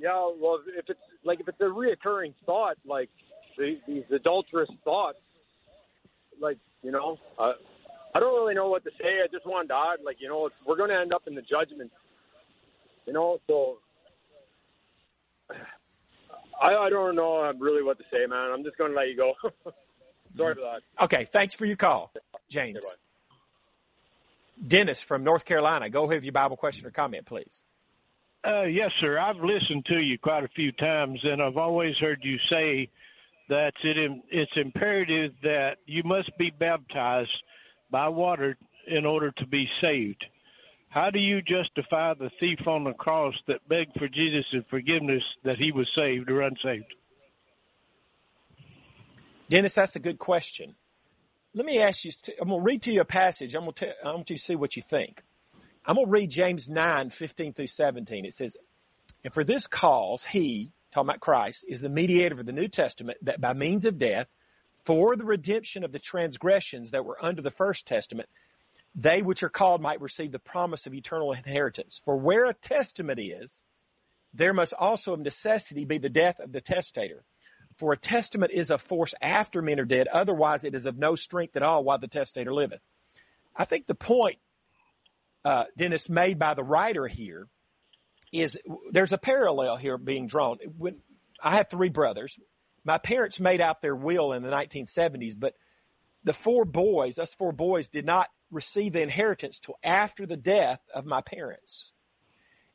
Yeah, 0.00 0.30
well, 0.40 0.60
if 0.78 0.88
it's 0.88 1.00
like 1.24 1.40
if 1.40 1.48
it's 1.48 1.60
a 1.60 1.64
reoccurring 1.64 2.34
thought, 2.46 2.76
like 2.86 3.10
the, 3.58 3.78
these 3.88 4.04
adulterous 4.14 4.70
thoughts, 4.84 5.18
like 6.40 6.58
you 6.82 6.92
know, 6.92 7.18
uh, 7.38 7.52
I 8.14 8.20
don't 8.20 8.34
really 8.34 8.54
know 8.54 8.68
what 8.68 8.84
to 8.84 8.90
say. 9.00 9.20
I 9.24 9.28
just 9.32 9.46
wanted 9.46 9.68
to 9.68 9.74
add, 9.74 10.04
like 10.04 10.16
you 10.20 10.28
know, 10.28 10.50
we're 10.66 10.76
going 10.76 10.90
to 10.90 11.00
end 11.00 11.12
up 11.12 11.22
in 11.26 11.34
the 11.34 11.42
judgment, 11.42 11.90
you 13.06 13.12
know. 13.12 13.38
So 13.46 13.78
I, 16.62 16.74
I 16.74 16.90
don't 16.90 17.16
know 17.16 17.50
really 17.58 17.82
what 17.82 17.98
to 17.98 18.04
say, 18.10 18.26
man. 18.28 18.50
I'm 18.52 18.64
just 18.64 18.76
going 18.76 18.92
to 18.92 18.96
let 18.96 19.08
you 19.08 19.16
go. 19.16 19.32
Sorry 20.36 20.54
for 20.54 20.60
that. 20.60 21.04
Okay, 21.04 21.28
thanks 21.32 21.54
for 21.54 21.66
your 21.66 21.76
call, 21.76 22.12
James. 22.48 22.78
Okay, 22.78 22.86
Dennis 24.66 25.00
from 25.00 25.24
North 25.24 25.44
Carolina, 25.44 25.90
go 25.90 26.04
ahead 26.04 26.16
with 26.16 26.24
your 26.24 26.32
Bible 26.32 26.56
question 26.56 26.86
or 26.86 26.90
comment, 26.90 27.26
please. 27.26 27.62
Uh, 28.44 28.64
yes, 28.64 28.90
sir. 29.00 29.18
I've 29.18 29.36
listened 29.36 29.86
to 29.86 29.98
you 29.98 30.18
quite 30.18 30.44
a 30.44 30.48
few 30.48 30.72
times, 30.72 31.20
and 31.22 31.40
I've 31.40 31.56
always 31.56 31.96
heard 31.98 32.20
you 32.22 32.36
say 32.50 32.88
that 33.48 33.72
it, 33.82 34.22
it's 34.30 34.52
imperative 34.56 35.32
that 35.42 35.76
you 35.86 36.02
must 36.04 36.36
be 36.38 36.50
baptized 36.50 37.30
by 37.92 38.08
water 38.08 38.56
in 38.88 39.06
order 39.06 39.30
to 39.30 39.46
be 39.46 39.68
saved. 39.80 40.24
How 40.88 41.10
do 41.10 41.20
you 41.20 41.40
justify 41.40 42.14
the 42.14 42.30
thief 42.40 42.66
on 42.66 42.84
the 42.84 42.92
cross 42.92 43.34
that 43.46 43.66
begged 43.68 43.92
for 43.98 44.08
Jesus' 44.08 44.64
forgiveness 44.68 45.22
that 45.44 45.56
he 45.56 45.70
was 45.72 45.88
saved 45.96 46.28
or 46.28 46.42
unsaved? 46.42 46.92
Dennis, 49.48 49.74
that's 49.74 49.96
a 49.96 50.00
good 50.00 50.18
question. 50.18 50.74
Let 51.54 51.66
me 51.66 51.80
ask 51.80 52.04
you, 52.04 52.12
I'm 52.40 52.48
going 52.48 52.60
to 52.60 52.64
read 52.64 52.82
to 52.82 52.92
you 52.92 53.02
a 53.02 53.06
passage. 53.06 53.54
I'm 53.54 53.62
going 53.62 53.74
to, 53.74 53.92
I 54.04 54.14
want 54.14 54.30
you 54.30 54.36
to 54.36 54.42
see 54.42 54.56
what 54.56 54.76
you 54.76 54.82
think. 54.82 55.22
I'm 55.84 55.96
going 55.96 56.06
to 56.06 56.10
read 56.10 56.30
James 56.30 56.68
9, 56.68 57.10
15 57.10 57.52
through 57.52 57.66
17. 57.66 58.24
It 58.24 58.34
says, 58.34 58.56
And 59.24 59.32
for 59.32 59.44
this 59.44 59.66
cause, 59.66 60.24
he, 60.24 60.72
talking 60.94 61.08
about 61.08 61.20
Christ, 61.20 61.64
is 61.68 61.80
the 61.80 61.88
mediator 61.88 62.38
of 62.38 62.46
the 62.46 62.52
New 62.52 62.68
Testament 62.68 63.18
that 63.22 63.40
by 63.40 63.52
means 63.52 63.84
of 63.84 63.98
death, 63.98 64.28
for 64.84 65.16
the 65.16 65.24
redemption 65.24 65.84
of 65.84 65.92
the 65.92 65.98
transgressions 65.98 66.90
that 66.90 67.04
were 67.04 67.22
under 67.22 67.42
the 67.42 67.50
first 67.50 67.86
testament, 67.86 68.28
they 68.94 69.22
which 69.22 69.42
are 69.42 69.48
called 69.48 69.80
might 69.80 70.00
receive 70.00 70.32
the 70.32 70.38
promise 70.38 70.86
of 70.86 70.94
eternal 70.94 71.32
inheritance. 71.32 72.02
For 72.04 72.16
where 72.16 72.46
a 72.46 72.54
testament 72.54 73.18
is, 73.20 73.62
there 74.34 74.52
must 74.52 74.74
also 74.74 75.14
of 75.14 75.20
necessity 75.20 75.84
be 75.84 75.98
the 75.98 76.08
death 76.08 76.40
of 76.40 76.52
the 76.52 76.60
testator. 76.60 77.24
For 77.78 77.92
a 77.92 77.98
testament 77.98 78.52
is 78.54 78.70
of 78.70 78.82
force 78.82 79.14
after 79.20 79.62
men 79.62 79.80
are 79.80 79.84
dead, 79.84 80.08
otherwise 80.08 80.64
it 80.64 80.74
is 80.74 80.86
of 80.86 80.98
no 80.98 81.14
strength 81.14 81.56
at 81.56 81.62
all 81.62 81.84
while 81.84 81.98
the 81.98 82.08
testator 82.08 82.52
liveth. 82.52 82.80
I 83.56 83.64
think 83.64 83.86
the 83.86 83.94
point 83.94 84.38
uh, 85.44 85.64
Dennis 85.76 86.08
made 86.08 86.38
by 86.38 86.54
the 86.54 86.62
writer 86.62 87.06
here 87.06 87.48
is 88.32 88.58
there's 88.90 89.12
a 89.12 89.18
parallel 89.18 89.76
here 89.76 89.98
being 89.98 90.26
drawn. 90.26 90.58
When 90.78 90.98
I 91.42 91.56
have 91.56 91.68
three 91.68 91.88
brothers, 91.88 92.38
my 92.84 92.98
parents 92.98 93.38
made 93.38 93.60
out 93.60 93.82
their 93.82 93.94
will 93.94 94.32
in 94.32 94.42
the 94.42 94.50
1970s, 94.50 95.34
but 95.38 95.54
the 96.24 96.32
four 96.32 96.64
boys, 96.64 97.18
us 97.18 97.34
four 97.34 97.52
boys, 97.52 97.88
did 97.88 98.06
not 98.06 98.28
receive 98.50 98.92
the 98.92 99.02
inheritance 99.02 99.58
till 99.58 99.76
after 99.82 100.26
the 100.26 100.36
death 100.36 100.80
of 100.94 101.04
my 101.06 101.20
parents. 101.20 101.92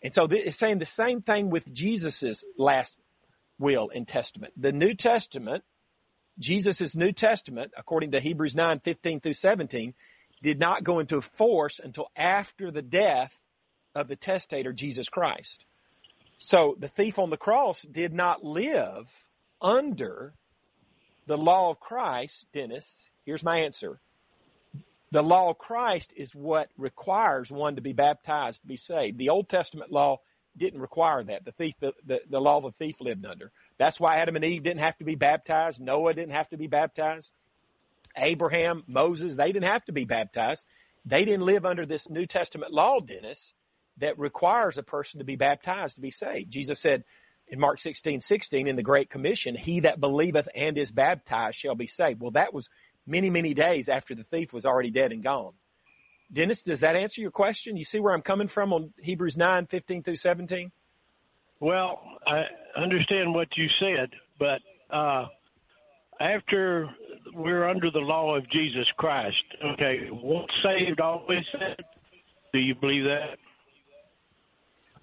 And 0.02 0.14
so 0.14 0.28
it's 0.30 0.58
saying 0.58 0.80
the 0.80 0.86
same 0.86 1.22
thing 1.22 1.50
with 1.50 1.74
Jesus's 1.74 2.44
last 2.58 2.96
will 3.60 3.90
and 3.94 4.08
testament. 4.08 4.54
The 4.58 4.72
New 4.72 4.94
Testament, 4.94 5.64
Jesus's 6.40 6.96
New 6.96 7.12
Testament, 7.12 7.72
according 7.78 8.12
to 8.12 8.20
Hebrews 8.20 8.56
9, 8.56 8.80
15 8.80 9.22
through 9.22 9.34
17, 9.34 9.94
did 10.44 10.60
not 10.60 10.84
go 10.84 11.00
into 11.00 11.22
force 11.22 11.80
until 11.84 12.10
after 12.16 12.70
the 12.70 12.82
death 12.82 13.36
of 13.96 14.08
the 14.08 14.16
testator, 14.16 14.72
Jesus 14.72 15.10
Christ. 15.10 15.66
So 16.38 16.76
the 16.80 16.88
thief 16.88 17.18
on 17.18 17.32
the 17.32 17.38
cross 17.38 17.82
did 17.82 18.14
not 18.14 18.44
live 18.44 19.10
under 19.62 20.34
the 21.26 21.38
law 21.38 21.70
of 21.70 21.80
Christ, 21.80 22.46
Dennis. 22.54 23.10
Here's 23.26 23.44
my 23.44 23.60
answer. 23.60 24.00
The 25.12 25.22
law 25.22 25.50
of 25.50 25.58
Christ 25.58 26.14
is 26.16 26.36
what 26.36 26.70
requires 26.78 27.50
one 27.50 27.76
to 27.76 27.82
be 27.82 27.94
baptized 27.94 28.62
to 28.62 28.68
be 28.68 28.78
saved. 28.78 29.18
The 29.18 29.30
Old 29.30 29.48
Testament 29.50 29.92
law 29.92 30.20
didn't 30.58 30.82
require 30.82 31.24
that. 31.24 31.46
The 31.46 31.52
thief, 31.52 31.76
the, 31.80 31.94
the, 32.06 32.22
the 32.30 32.42
law 32.42 32.58
of 32.58 32.64
the 32.64 32.72
thief 32.72 33.00
lived 33.00 33.26
under. 33.26 33.52
That's 33.78 34.00
why 34.00 34.18
Adam 34.18 34.36
and 34.36 34.44
Eve 34.44 34.64
didn't 34.64 34.82
have 34.82 34.98
to 34.98 35.06
be 35.06 35.16
baptized. 35.16 35.80
Noah 35.80 36.14
didn't 36.14 36.34
have 36.34 36.50
to 36.50 36.58
be 36.58 36.68
baptized. 36.68 37.32
Abraham, 38.18 38.84
Moses, 38.88 39.36
they 39.36 39.52
didn't 39.52 39.70
have 39.70 39.86
to 39.86 39.92
be 39.92 40.06
baptized. 40.06 40.66
They 41.06 41.24
didn't 41.24 41.46
live 41.46 41.66
under 41.66 41.86
this 41.86 42.10
New 42.10 42.26
Testament 42.26 42.74
law, 42.74 43.00
Dennis, 43.00 43.54
that 43.98 44.20
requires 44.20 44.78
a 44.78 44.84
person 44.84 45.20
to 45.20 45.26
be 45.26 45.36
baptized 45.36 45.96
to 45.96 46.02
be 46.02 46.12
saved. 46.12 46.52
Jesus 46.52 46.80
said 46.80 47.04
in 47.48 47.60
Mark 47.60 47.80
16, 47.80 48.22
16 48.22 48.68
in 48.68 48.76
the 48.76 48.84
Great 48.84 49.10
Commission, 49.10 49.56
he 49.56 49.82
that 49.82 50.00
believeth 50.00 50.48
and 50.56 50.78
is 50.78 50.92
baptized 50.92 51.58
shall 51.58 51.76
be 51.76 51.88
saved. 51.88 52.22
Well, 52.22 52.32
that 52.32 52.54
was 52.54 52.70
many, 53.06 53.30
many 53.30 53.54
days 53.54 53.90
after 53.90 54.16
the 54.16 54.24
thief 54.24 54.54
was 54.54 54.66
already 54.66 54.92
dead 54.92 55.12
and 55.12 55.24
gone. 55.24 55.54
Dennis, 56.32 56.64
does 56.64 56.82
that 56.82 56.98
answer 56.98 57.22
your 57.22 57.32
question? 57.32 57.78
You 57.78 57.86
see 57.86 58.00
where 58.00 58.14
I'm 58.14 58.22
coming 58.22 58.50
from 58.50 58.74
on 58.74 58.94
Hebrews 59.00 59.38
9, 59.38 59.68
15 59.68 60.04
through 60.04 60.18
17? 60.18 60.72
Well, 61.60 62.02
I 62.28 62.44
understand 62.80 63.34
what 63.34 63.48
you 63.56 63.68
said, 63.80 64.10
but 64.38 64.60
uh, 64.94 65.28
after 66.20 66.90
we're 67.34 67.68
under 67.68 67.92
the 67.92 68.00
law 68.00 68.36
of 68.36 68.50
Jesus 68.50 68.86
Christ. 68.98 69.36
Okay, 69.74 70.08
once 70.12 70.52
saved, 70.64 71.00
always 71.00 71.44
saved. 71.54 71.84
Do 72.54 72.60
you 72.60 72.76
believe 72.76 73.04
that? 73.04 73.38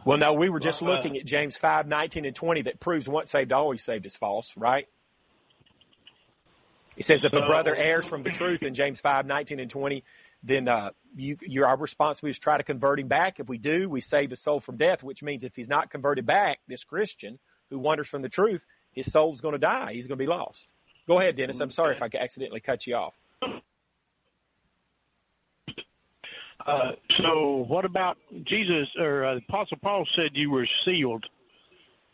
Well, 0.04 0.18
no, 0.18 0.34
we 0.34 0.48
were 0.48 0.60
just 0.60 0.82
uh, 0.82 0.86
looking 0.86 1.16
at 1.16 1.24
James 1.24 1.56
5, 1.56 1.86
19 1.86 2.24
and 2.26 2.36
20 2.36 2.62
that 2.62 2.80
proves 2.80 3.08
once 3.08 3.30
saved, 3.30 3.52
always 3.52 3.82
saved 3.82 4.04
is 4.06 4.14
false, 4.14 4.54
right? 4.56 4.86
It 6.96 7.06
says 7.06 7.24
if 7.24 7.32
so, 7.32 7.38
a 7.38 7.46
brother 7.46 7.74
errs 7.74 8.06
from 8.06 8.22
the 8.22 8.30
truth 8.30 8.62
in 8.62 8.74
James 8.74 9.00
5, 9.00 9.26
19 9.26 9.60
and 9.60 9.70
20, 9.70 10.04
then 10.42 10.68
uh, 10.68 10.90
you, 11.16 11.36
your 11.40 11.66
our 11.66 11.76
responsibility 11.76 12.32
is 12.32 12.38
try 12.38 12.58
to 12.58 12.62
convert 12.62 13.00
him 13.00 13.08
back. 13.08 13.40
If 13.40 13.48
we 13.48 13.58
do, 13.58 13.88
we 13.88 14.00
save 14.00 14.30
his 14.30 14.40
soul 14.40 14.60
from 14.60 14.76
death, 14.76 15.02
which 15.02 15.22
means 15.22 15.42
if 15.42 15.56
he's 15.56 15.68
not 15.68 15.90
converted 15.90 16.26
back, 16.26 16.60
this 16.68 16.84
Christian 16.84 17.38
who 17.70 17.78
wanders 17.78 18.06
from 18.06 18.22
the 18.22 18.28
truth, 18.28 18.64
his 18.92 19.10
soul's 19.10 19.40
going 19.40 19.52
to 19.52 19.58
die. 19.58 19.92
He's 19.94 20.06
going 20.06 20.18
to 20.18 20.22
be 20.22 20.28
lost. 20.28 20.68
Go 21.08 21.18
ahead, 21.18 21.36
Dennis. 21.36 21.60
I'm 21.60 21.70
sorry 21.70 21.96
if 21.96 22.02
I 22.02 22.08
accidentally 22.18 22.60
cut 22.60 22.86
you 22.86 22.94
off. 22.94 23.14
Uh, 26.66 26.92
so, 27.20 27.64
what 27.68 27.84
about 27.84 28.16
Jesus 28.44 28.88
or 28.98 29.24
uh, 29.24 29.36
Apostle 29.36 29.78
Paul 29.82 30.06
said 30.16 30.30
you 30.32 30.50
were 30.50 30.66
sealed, 30.84 31.24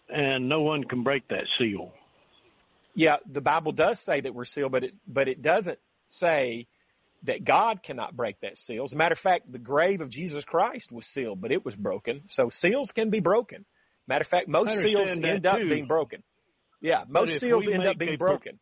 and 0.08 0.48
no 0.48 0.62
one 0.62 0.84
can 0.84 1.02
break 1.04 1.28
that 1.28 1.44
seal? 1.58 1.92
Yeah, 2.94 3.16
the 3.30 3.40
Bible 3.40 3.72
does 3.72 4.00
say 4.00 4.20
that 4.20 4.34
we're 4.34 4.44
sealed, 4.44 4.72
but 4.72 4.84
it 4.84 4.94
but 5.06 5.28
it 5.28 5.40
doesn't 5.40 5.78
say 6.08 6.66
that 7.24 7.44
God 7.44 7.82
cannot 7.82 8.16
break 8.16 8.40
that 8.40 8.58
seal. 8.58 8.84
As 8.84 8.92
a 8.92 8.96
matter 8.96 9.12
of 9.12 9.18
fact, 9.18 9.50
the 9.50 9.58
grave 9.58 10.00
of 10.00 10.08
Jesus 10.08 10.44
Christ 10.44 10.90
was 10.90 11.06
sealed, 11.06 11.40
but 11.40 11.52
it 11.52 11.64
was 11.64 11.76
broken. 11.76 12.22
So 12.28 12.48
seals 12.50 12.90
can 12.90 13.10
be 13.10 13.20
broken. 13.20 13.64
Matter 14.08 14.22
of 14.22 14.28
fact, 14.28 14.48
most 14.48 14.72
seals 14.80 15.08
end 15.08 15.46
up 15.46 15.58
being 15.58 15.86
broken. 15.86 16.22
Yeah, 16.80 17.04
most 17.08 17.38
seals 17.38 17.68
end 17.68 17.86
up 17.86 17.98
being 17.98 18.16
broken. 18.16 18.58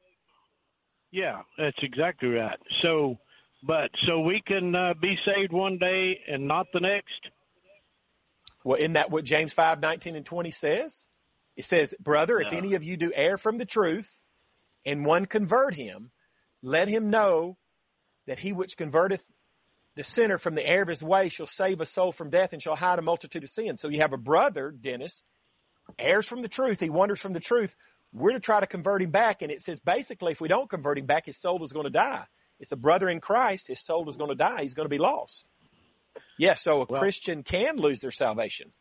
Yeah, 1.10 1.42
that's 1.56 1.78
exactly 1.82 2.28
right. 2.28 2.58
So, 2.82 3.18
but 3.62 3.90
so 4.06 4.20
we 4.20 4.42
can 4.46 4.74
uh, 4.74 4.94
be 5.00 5.16
saved 5.24 5.52
one 5.52 5.78
day 5.78 6.20
and 6.28 6.46
not 6.46 6.66
the 6.72 6.80
next. 6.80 7.28
Well, 8.64 8.78
isn't 8.78 8.94
that 8.94 9.10
what 9.10 9.24
James 9.24 9.52
five 9.52 9.80
nineteen 9.80 10.16
and 10.16 10.26
twenty 10.26 10.50
says? 10.50 11.04
It 11.56 11.64
says, 11.64 11.94
"Brother, 12.00 12.40
if 12.40 12.52
any 12.52 12.74
of 12.74 12.84
you 12.84 12.96
do 12.96 13.12
err 13.14 13.36
from 13.36 13.58
the 13.58 13.64
truth, 13.64 14.10
and 14.84 15.04
one 15.04 15.26
convert 15.26 15.74
him, 15.74 16.10
let 16.62 16.88
him 16.88 17.10
know 17.10 17.56
that 18.26 18.38
he 18.38 18.52
which 18.52 18.76
converteth 18.76 19.24
the 19.96 20.04
sinner 20.04 20.38
from 20.38 20.54
the 20.54 20.64
error 20.64 20.82
of 20.82 20.88
his 20.88 21.02
way 21.02 21.28
shall 21.28 21.46
save 21.46 21.80
a 21.80 21.86
soul 21.86 22.12
from 22.12 22.30
death 22.30 22.52
and 22.52 22.62
shall 22.62 22.76
hide 22.76 22.98
a 22.98 23.02
multitude 23.02 23.42
of 23.42 23.50
sins." 23.50 23.80
So 23.80 23.88
you 23.88 24.00
have 24.00 24.12
a 24.12 24.18
brother, 24.18 24.70
Dennis, 24.70 25.22
errs 25.98 26.26
from 26.26 26.42
the 26.42 26.48
truth. 26.48 26.78
He 26.80 26.90
wanders 26.90 27.20
from 27.20 27.32
the 27.32 27.40
truth. 27.40 27.74
We're 28.12 28.32
to 28.32 28.40
try 28.40 28.60
to 28.60 28.66
convert 28.66 29.02
him 29.02 29.10
back. 29.10 29.42
And 29.42 29.50
it 29.50 29.62
says 29.62 29.80
basically, 29.80 30.32
if 30.32 30.40
we 30.40 30.48
don't 30.48 30.70
convert 30.70 30.98
him 30.98 31.06
back, 31.06 31.26
his 31.26 31.36
soul 31.36 31.64
is 31.64 31.72
going 31.72 31.84
to 31.84 31.90
die. 31.90 32.24
It's 32.60 32.72
a 32.72 32.76
brother 32.76 33.08
in 33.08 33.20
Christ. 33.20 33.68
His 33.68 33.80
soul 33.80 34.08
is 34.08 34.16
going 34.16 34.30
to 34.30 34.36
die. 34.36 34.62
He's 34.62 34.74
going 34.74 34.86
to 34.86 34.90
be 34.90 34.98
lost. 34.98 35.44
Yes. 36.38 36.62
So 36.62 36.82
a 36.82 36.86
well, 36.88 37.00
Christian 37.00 37.42
can 37.42 37.76
lose 37.76 38.00
their 38.00 38.10
salvation. 38.10 38.72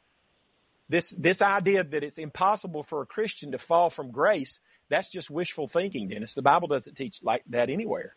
This, 0.89 1.13
this 1.17 1.41
idea 1.41 1.83
that 1.83 2.03
it's 2.03 2.17
impossible 2.17 2.83
for 2.83 3.01
a 3.01 3.05
Christian 3.05 3.51
to 3.51 3.57
fall 3.57 3.89
from 3.89 4.11
grace, 4.11 4.59
that's 4.89 5.09
just 5.09 5.29
wishful 5.29 5.67
thinking, 5.67 6.07
Dennis. 6.07 6.33
The 6.33 6.41
Bible 6.41 6.69
doesn't 6.69 6.95
teach 6.95 7.19
like 7.21 7.43
that 7.49 7.69
anywhere. 7.69 8.15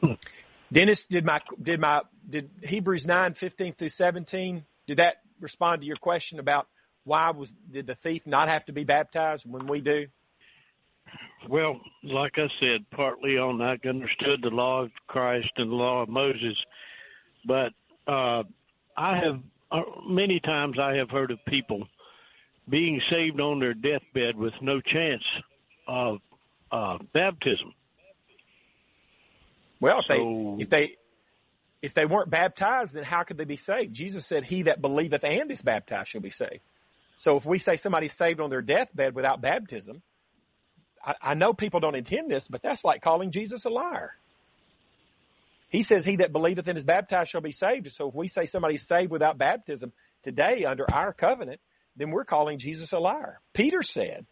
Hmm. 0.00 0.12
Dennis, 0.70 1.06
did 1.06 1.24
my 1.24 1.40
did 1.60 1.80
my 1.80 2.02
did 2.28 2.50
Hebrews 2.62 3.06
nine 3.06 3.34
fifteen 3.34 3.72
through 3.72 3.88
seventeen? 3.88 4.66
Did 4.86 4.98
that 4.98 5.14
respond 5.40 5.80
to 5.80 5.86
your 5.86 5.96
question 5.96 6.38
about 6.38 6.68
why 7.04 7.30
was 7.30 7.50
did 7.70 7.86
the 7.86 7.94
thief 7.94 8.26
not 8.26 8.48
have 8.48 8.66
to 8.66 8.72
be 8.72 8.84
baptized 8.84 9.44
when 9.46 9.66
we 9.66 9.80
do? 9.80 10.06
Well, 11.46 11.80
like 12.02 12.32
I 12.36 12.48
said, 12.60 12.84
partly 12.90 13.38
on 13.38 13.60
I 13.62 13.76
understood 13.88 14.40
the 14.42 14.50
law 14.50 14.82
of 14.82 14.90
Christ 15.06 15.50
and 15.56 15.70
the 15.70 15.74
law 15.74 16.02
of 16.02 16.08
Moses, 16.08 16.56
but 17.46 17.72
uh, 18.06 18.42
I 18.96 19.16
have 19.18 19.40
uh, 19.70 19.82
many 20.08 20.40
times 20.40 20.78
I 20.80 20.94
have 20.94 21.10
heard 21.10 21.30
of 21.30 21.38
people 21.46 21.86
being 22.68 23.00
saved 23.10 23.40
on 23.40 23.60
their 23.60 23.74
deathbed 23.74 24.36
with 24.36 24.52
no 24.60 24.80
chance 24.80 25.22
of 25.86 26.18
uh, 26.72 26.98
baptism. 27.14 27.72
Well, 29.80 30.00
if 30.00 30.06
So- 30.06 30.56
they 30.58 30.62
if 30.62 30.70
they 30.70 30.96
if 31.80 31.94
they 31.94 32.04
weren't 32.04 32.30
baptized, 32.30 32.94
then 32.94 33.04
how 33.04 33.22
could 33.22 33.38
they 33.38 33.44
be 33.44 33.56
saved? 33.56 33.94
Jesus 33.94 34.26
said, 34.26 34.44
"He 34.44 34.62
that 34.62 34.82
believeth 34.82 35.22
and 35.22 35.50
is 35.52 35.62
baptized 35.62 36.08
shall 36.08 36.20
be 36.20 36.30
saved." 36.30 36.60
So 37.18 37.36
if 37.36 37.44
we 37.46 37.58
say 37.58 37.76
somebody's 37.76 38.16
saved 38.16 38.40
on 38.40 38.50
their 38.50 38.62
deathbed 38.62 39.14
without 39.14 39.40
baptism, 39.40 40.02
I, 41.08 41.14
I 41.22 41.34
know 41.34 41.54
people 41.54 41.80
don't 41.80 41.96
intend 41.96 42.30
this, 42.30 42.46
but 42.46 42.62
that's 42.62 42.84
like 42.84 43.00
calling 43.00 43.30
Jesus 43.30 43.64
a 43.64 43.70
liar. 43.70 44.14
He 45.70 45.82
says, 45.82 46.04
"He 46.04 46.16
that 46.16 46.32
believeth 46.32 46.68
and 46.68 46.78
is 46.78 46.84
baptized 46.84 47.30
shall 47.30 47.40
be 47.40 47.52
saved." 47.52 47.90
So 47.92 48.08
if 48.08 48.14
we 48.14 48.28
say 48.28 48.44
somebody's 48.46 48.86
saved 48.86 49.10
without 49.10 49.38
baptism 49.38 49.92
today 50.22 50.64
under 50.64 50.90
our 50.90 51.12
covenant, 51.12 51.60
then 51.96 52.10
we're 52.10 52.24
calling 52.24 52.58
Jesus 52.58 52.92
a 52.92 52.98
liar. 52.98 53.40
Peter 53.54 53.82
said, 53.82 54.26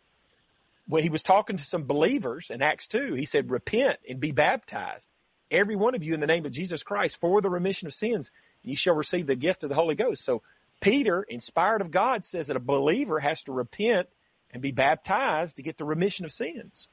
when 0.87 1.03
he 1.03 1.09
was 1.09 1.23
talking 1.23 1.57
to 1.57 1.65
some 1.65 1.85
believers 1.85 2.51
in 2.51 2.63
Acts 2.63 2.87
2, 2.89 3.15
he 3.15 3.25
said, 3.25 3.51
repent 3.51 3.99
and 4.09 4.21
be 4.21 4.31
baptized, 4.31 5.09
every 5.51 5.75
one 5.75 5.95
of 5.95 6.05
you 6.05 6.15
in 6.15 6.21
the 6.21 6.29
name 6.29 6.47
of 6.47 6.53
Jesus 6.53 6.83
Christ 6.83 7.19
for 7.21 7.41
the 7.41 7.51
remission 7.51 7.89
of 7.89 7.95
sins. 7.95 8.31
You 8.63 8.77
shall 8.77 8.95
receive 8.95 9.27
the 9.27 9.37
gift 9.37 9.65
of 9.65 9.69
the 9.69 9.75
Holy 9.75 9.97
Ghost. 9.97 10.25
So 10.25 10.43
Peter, 10.81 11.25
inspired 11.29 11.81
of 11.81 11.91
God, 11.91 12.25
says 12.25 12.47
that 12.47 12.57
a 12.57 12.61
believer 12.61 13.19
has 13.19 13.43
to 13.45 13.53
repent 13.53 14.09
and 14.57 14.63
be 14.63 14.73
baptized 14.73 15.57
to 15.57 15.63
get 15.63 15.77
the 15.77 15.85
remission 15.85 16.25
of 16.25 16.33
sins. 16.33 16.89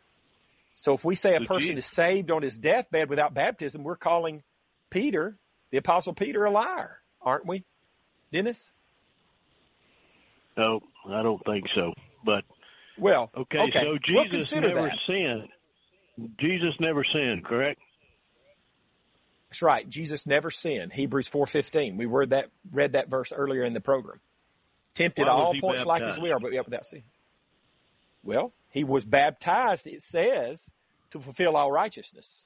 So 0.75 0.95
if 0.95 1.05
we 1.05 1.15
say 1.15 1.33
a 1.33 1.39
person 1.39 1.77
is 1.77 1.85
saved 1.85 2.29
on 2.29 2.41
his 2.41 2.57
deathbed 2.57 3.09
without 3.09 3.33
baptism, 3.33 3.83
we're 3.83 3.95
calling 3.95 4.43
Peter, 4.89 5.37
the 5.71 5.77
apostle 5.77 6.13
Peter, 6.13 6.43
a 6.43 6.51
liar, 6.51 6.99
aren't 7.21 7.47
we? 7.47 7.63
Dennis? 8.33 8.69
No, 10.57 10.81
I 11.09 11.23
don't 11.23 11.41
think 11.45 11.63
so. 11.73 11.93
But 12.25 12.43
Well, 12.99 13.31
okay, 13.33 13.59
okay. 13.59 13.79
so 13.81 13.97
we'll 14.09 14.25
Jesus 14.25 14.51
never 14.51 14.73
that. 14.73 14.97
sinned. 15.07 16.27
Jesus 16.41 16.73
never 16.81 17.05
sinned, 17.13 17.45
correct? 17.45 17.79
That's 19.49 19.61
right. 19.61 19.89
Jesus 19.89 20.25
never 20.25 20.51
sinned. 20.51 20.91
Hebrews 20.91 21.29
4:15. 21.29 21.95
We 21.95 22.07
read 22.07 22.31
that 22.31 22.49
read 22.69 22.91
that 22.91 23.07
verse 23.07 23.31
earlier 23.31 23.63
in 23.63 23.73
the 23.73 23.79
program. 23.79 24.19
Tempted 24.95 25.27
was 25.27 25.31
all 25.31 25.55
points 25.61 25.85
like 25.85 26.03
as 26.03 26.17
we 26.19 26.33
are, 26.33 26.39
but 26.39 26.51
without 26.51 26.85
sin. 26.85 27.03
Well, 28.23 28.53
he 28.69 28.83
was 28.83 29.03
baptized, 29.05 29.85
it 29.85 30.01
says, 30.01 30.69
to 31.11 31.19
fulfill 31.19 31.55
all 31.55 31.71
righteousness, 31.71 32.45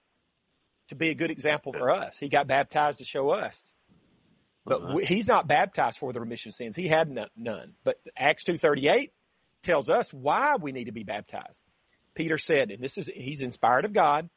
to 0.89 0.95
be 0.95 1.09
a 1.09 1.15
good 1.15 1.31
example 1.31 1.71
for 1.71 1.91
us. 1.91 2.17
He 2.17 2.29
got 2.29 2.47
baptized 2.47 2.97
to 2.97 3.05
show 3.05 3.29
us. 3.29 3.73
But 4.65 4.81
Uh-huh. 4.81 4.97
he's 4.97 5.27
not 5.27 5.47
baptized 5.47 5.99
for 5.99 6.11
the 6.11 6.19
remission 6.19 6.49
of 6.49 6.55
sins. 6.55 6.75
He 6.75 6.87
had 6.87 7.09
none, 7.09 7.29
none. 7.37 7.75
But 7.83 8.01
Acts 8.17 8.43
2:38 8.43 9.13
tells 9.63 9.87
us 9.87 10.11
why 10.11 10.55
we 10.57 10.71
need 10.73 10.85
to 10.85 10.91
be 10.91 11.03
baptized. 11.03 11.61
Peter 12.15 12.37
said, 12.37 12.71
and 12.71 12.83
this 12.83 12.97
is 12.97 13.07
he's 13.07 13.41
inspired 13.41 13.85
of 13.85 13.93
God, 13.93 14.29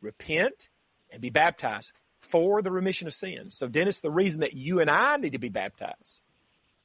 repent 0.00 0.68
and 1.10 1.20
be 1.20 1.30
baptized 1.30 1.92
for 2.20 2.62
the 2.62 2.70
remission 2.70 3.08
of 3.08 3.14
sins. 3.14 3.56
So 3.56 3.66
Dennis, 3.66 3.98
the 4.00 4.10
reason 4.10 4.40
that 4.40 4.52
you 4.52 4.80
and 4.80 4.90
I 4.90 5.16
need 5.16 5.32
to 5.32 5.38
be 5.38 5.48
baptized 5.48 6.20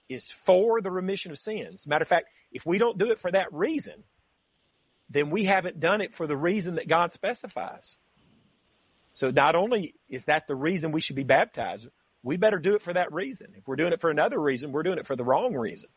is 0.09 0.31
for 0.31 0.81
the 0.81 0.89
remission 0.89 1.31
of 1.31 1.37
sins. 1.37 1.85
Matter 1.85 2.03
of 2.03 2.07
fact, 2.07 2.29
if 2.51 2.65
we 2.65 2.77
don't 2.77 2.97
do 2.97 3.11
it 3.11 3.19
for 3.19 3.31
that 3.31 3.51
reason, 3.53 4.03
then 5.09 5.29
we 5.29 5.45
haven't 5.45 5.79
done 5.79 6.01
it 6.01 6.13
for 6.13 6.27
the 6.27 6.37
reason 6.37 6.75
that 6.75 6.87
God 6.87 7.13
specifies. 7.13 7.95
So 9.13 9.31
not 9.31 9.55
only 9.55 9.95
is 10.09 10.25
that 10.25 10.47
the 10.47 10.55
reason 10.55 10.91
we 10.91 11.01
should 11.01 11.15
be 11.15 11.23
baptized, 11.23 11.87
we 12.23 12.37
better 12.37 12.59
do 12.59 12.75
it 12.75 12.81
for 12.81 12.93
that 12.93 13.11
reason. 13.13 13.47
If 13.55 13.67
we're 13.67 13.75
doing 13.75 13.93
it 13.93 14.01
for 14.01 14.09
another 14.09 14.39
reason, 14.39 14.71
we're 14.71 14.83
doing 14.83 14.99
it 14.99 15.07
for 15.07 15.15
the 15.15 15.23
wrong 15.23 15.55
reason. 15.55 15.89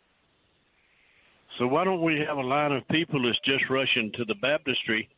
So 1.59 1.67
why 1.67 1.85
don't 1.85 2.03
we 2.03 2.23
have 2.27 2.39
a 2.39 2.43
line 2.43 2.73
of 2.73 2.87
people 2.89 3.23
that's 3.23 3.39
just 3.45 3.69
rushing 3.69 4.13
to 4.17 4.25
the 4.25 4.37
baptistry 4.41 5.09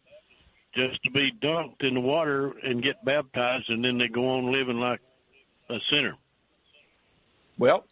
just 0.74 1.02
to 1.04 1.10
be 1.10 1.30
dunked 1.42 1.86
in 1.86 1.94
the 1.94 2.00
water 2.00 2.52
and 2.62 2.82
get 2.82 3.04
baptized 3.04 3.68
and 3.68 3.84
then 3.84 3.98
they 3.98 4.08
go 4.08 4.28
on 4.30 4.52
living 4.52 4.78
like 4.78 5.00
a 5.68 5.76
sinner? 5.90 6.14
Well, 7.58 7.84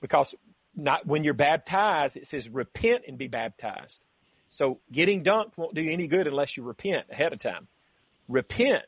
because 0.00 0.34
not 0.76 1.06
when 1.06 1.24
you're 1.24 1.34
baptized, 1.34 2.16
it 2.16 2.26
says 2.26 2.48
repent 2.48 3.04
and 3.08 3.16
be 3.16 3.28
baptized. 3.28 3.98
So 4.50 4.80
getting 4.92 5.24
dunked 5.24 5.56
won't 5.56 5.74
do 5.74 5.82
you 5.82 5.90
any 5.90 6.06
good 6.06 6.26
unless 6.26 6.56
you 6.56 6.62
repent 6.62 7.06
ahead 7.10 7.32
of 7.32 7.38
time. 7.38 7.66
Repent 8.28 8.84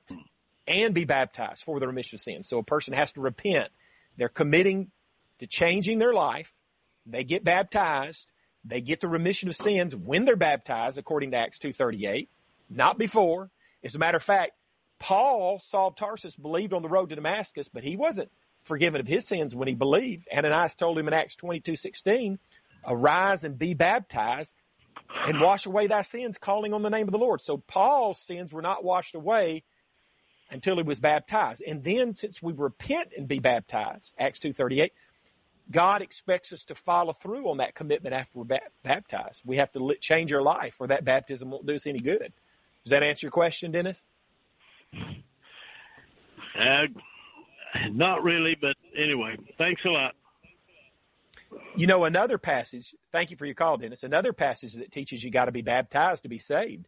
and 0.67 0.95
be 0.95 1.05
baptized 1.05 1.65
for 1.65 1.81
the 1.81 1.87
remission 1.87 2.17
of 2.17 2.21
sins. 2.21 2.49
So 2.49 2.59
a 2.59 2.63
person 2.63 2.93
has 2.93 3.11
to 3.13 3.21
repent. 3.21 3.69
They're 4.17 4.29
committing 4.29 4.91
to 5.39 5.47
changing 5.47 5.99
their 5.99 6.13
life. 6.13 6.53
They 7.07 7.25
get 7.25 7.45
baptized. 7.45 8.27
They 8.65 8.81
get 8.81 9.01
the 9.01 9.09
remission 9.09 9.49
of 9.49 9.57
sins 9.57 9.95
when 9.95 10.25
they're 10.25 10.37
baptized, 10.37 10.99
according 10.99 11.31
to 11.31 11.39
Acts 11.39 11.59
2.38, 11.59 12.29
not 12.69 12.99
before. 12.99 13.51
As 13.83 13.95
a 13.95 13.99
matter 13.99 14.17
of 14.17 14.23
fact, 14.23 14.53
Paul, 14.99 15.63
Saul 15.65 15.89
of 15.89 15.97
Tarsus, 15.97 16.35
believed 16.37 16.73
on 16.73 16.83
the 16.83 16.89
road 16.89 17.11
to 17.11 17.15
Damascus, 17.15 17.69
but 17.73 17.85
he 17.85 17.97
wasn't 17.97 18.31
forgiven 18.69 19.01
of 19.01 19.09
his 19.09 19.27
sins 19.27 19.55
when 19.55 19.67
he 19.67 19.75
believed. 19.75 20.29
Ananias 20.33 20.77
told 20.77 20.99
him 20.99 21.09
in 21.09 21.15
Acts 21.15 21.35
22:16, 21.35 22.39
"Arise 22.87 23.43
and 23.43 23.59
be 23.59 23.75
baptized 23.75 24.55
and 25.27 25.41
wash 25.41 25.67
away 25.67 25.89
thy 25.89 26.03
sins, 26.03 26.39
calling 26.39 26.73
on 26.73 26.83
the 26.83 26.91
name 26.91 27.09
of 27.09 27.13
the 27.13 27.19
Lord." 27.19 27.41
So 27.41 27.57
Paul's 27.59 28.21
sins 28.21 28.53
were 28.53 28.63
not 28.63 28.85
washed 28.85 29.17
away 29.17 29.65
until 30.51 30.77
he 30.77 30.83
was 30.83 31.01
baptized. 31.01 31.63
And 31.67 31.83
then 31.83 32.15
since 32.15 32.41
we 32.41 32.53
repent 32.53 33.13
and 33.17 33.27
be 33.27 33.41
baptized, 33.41 34.15
Acts 34.19 34.39
2:38, 34.39 34.93
God 35.71 36.01
expects 36.01 36.53
us 36.53 36.65
to 36.67 36.75
follow 36.75 37.13
through 37.13 37.51
on 37.51 37.59
that 37.59 37.75
commitment 37.75 38.15
after 38.15 38.39
we're 38.39 38.45
ba- 38.45 38.71
baptized. 38.83 39.43
We 39.45 39.59
have 39.59 39.73
to 39.73 39.95
change 40.01 40.33
our 40.33 40.43
life 40.43 40.77
or 40.79 40.87
that 40.87 41.05
baptism 41.05 41.51
won't 41.51 41.67
do 41.67 41.75
us 41.75 41.87
any 41.87 42.01
good. 42.01 42.33
Does 42.85 42.91
that 42.91 43.03
answer 43.03 43.27
your 43.27 43.33
question, 43.33 43.73
Dennis? 43.73 44.03
Uh, 46.59 46.87
not 47.93 48.23
really, 48.23 48.57
but 48.61 48.77
anyway, 48.97 49.37
thanks 49.57 49.83
a 49.85 49.89
lot. 49.89 50.15
You 51.77 51.87
know, 51.87 52.05
another 52.05 52.39
passage, 52.39 52.95
thank 53.13 53.31
you 53.31 53.37
for 53.37 53.47
your 53.47 53.55
call, 53.55 53.79
Dennis. 53.79 54.03
Another 54.03 54.33
passage 54.33 54.75
that 54.75 54.93
teaches 54.93 55.23
you 55.23 55.31
got 55.31 55.47
to 55.47 55.53
be 55.53 55.63
baptized 55.63 56.25
to 56.25 56.29
be 56.29 56.39
saved 56.39 56.87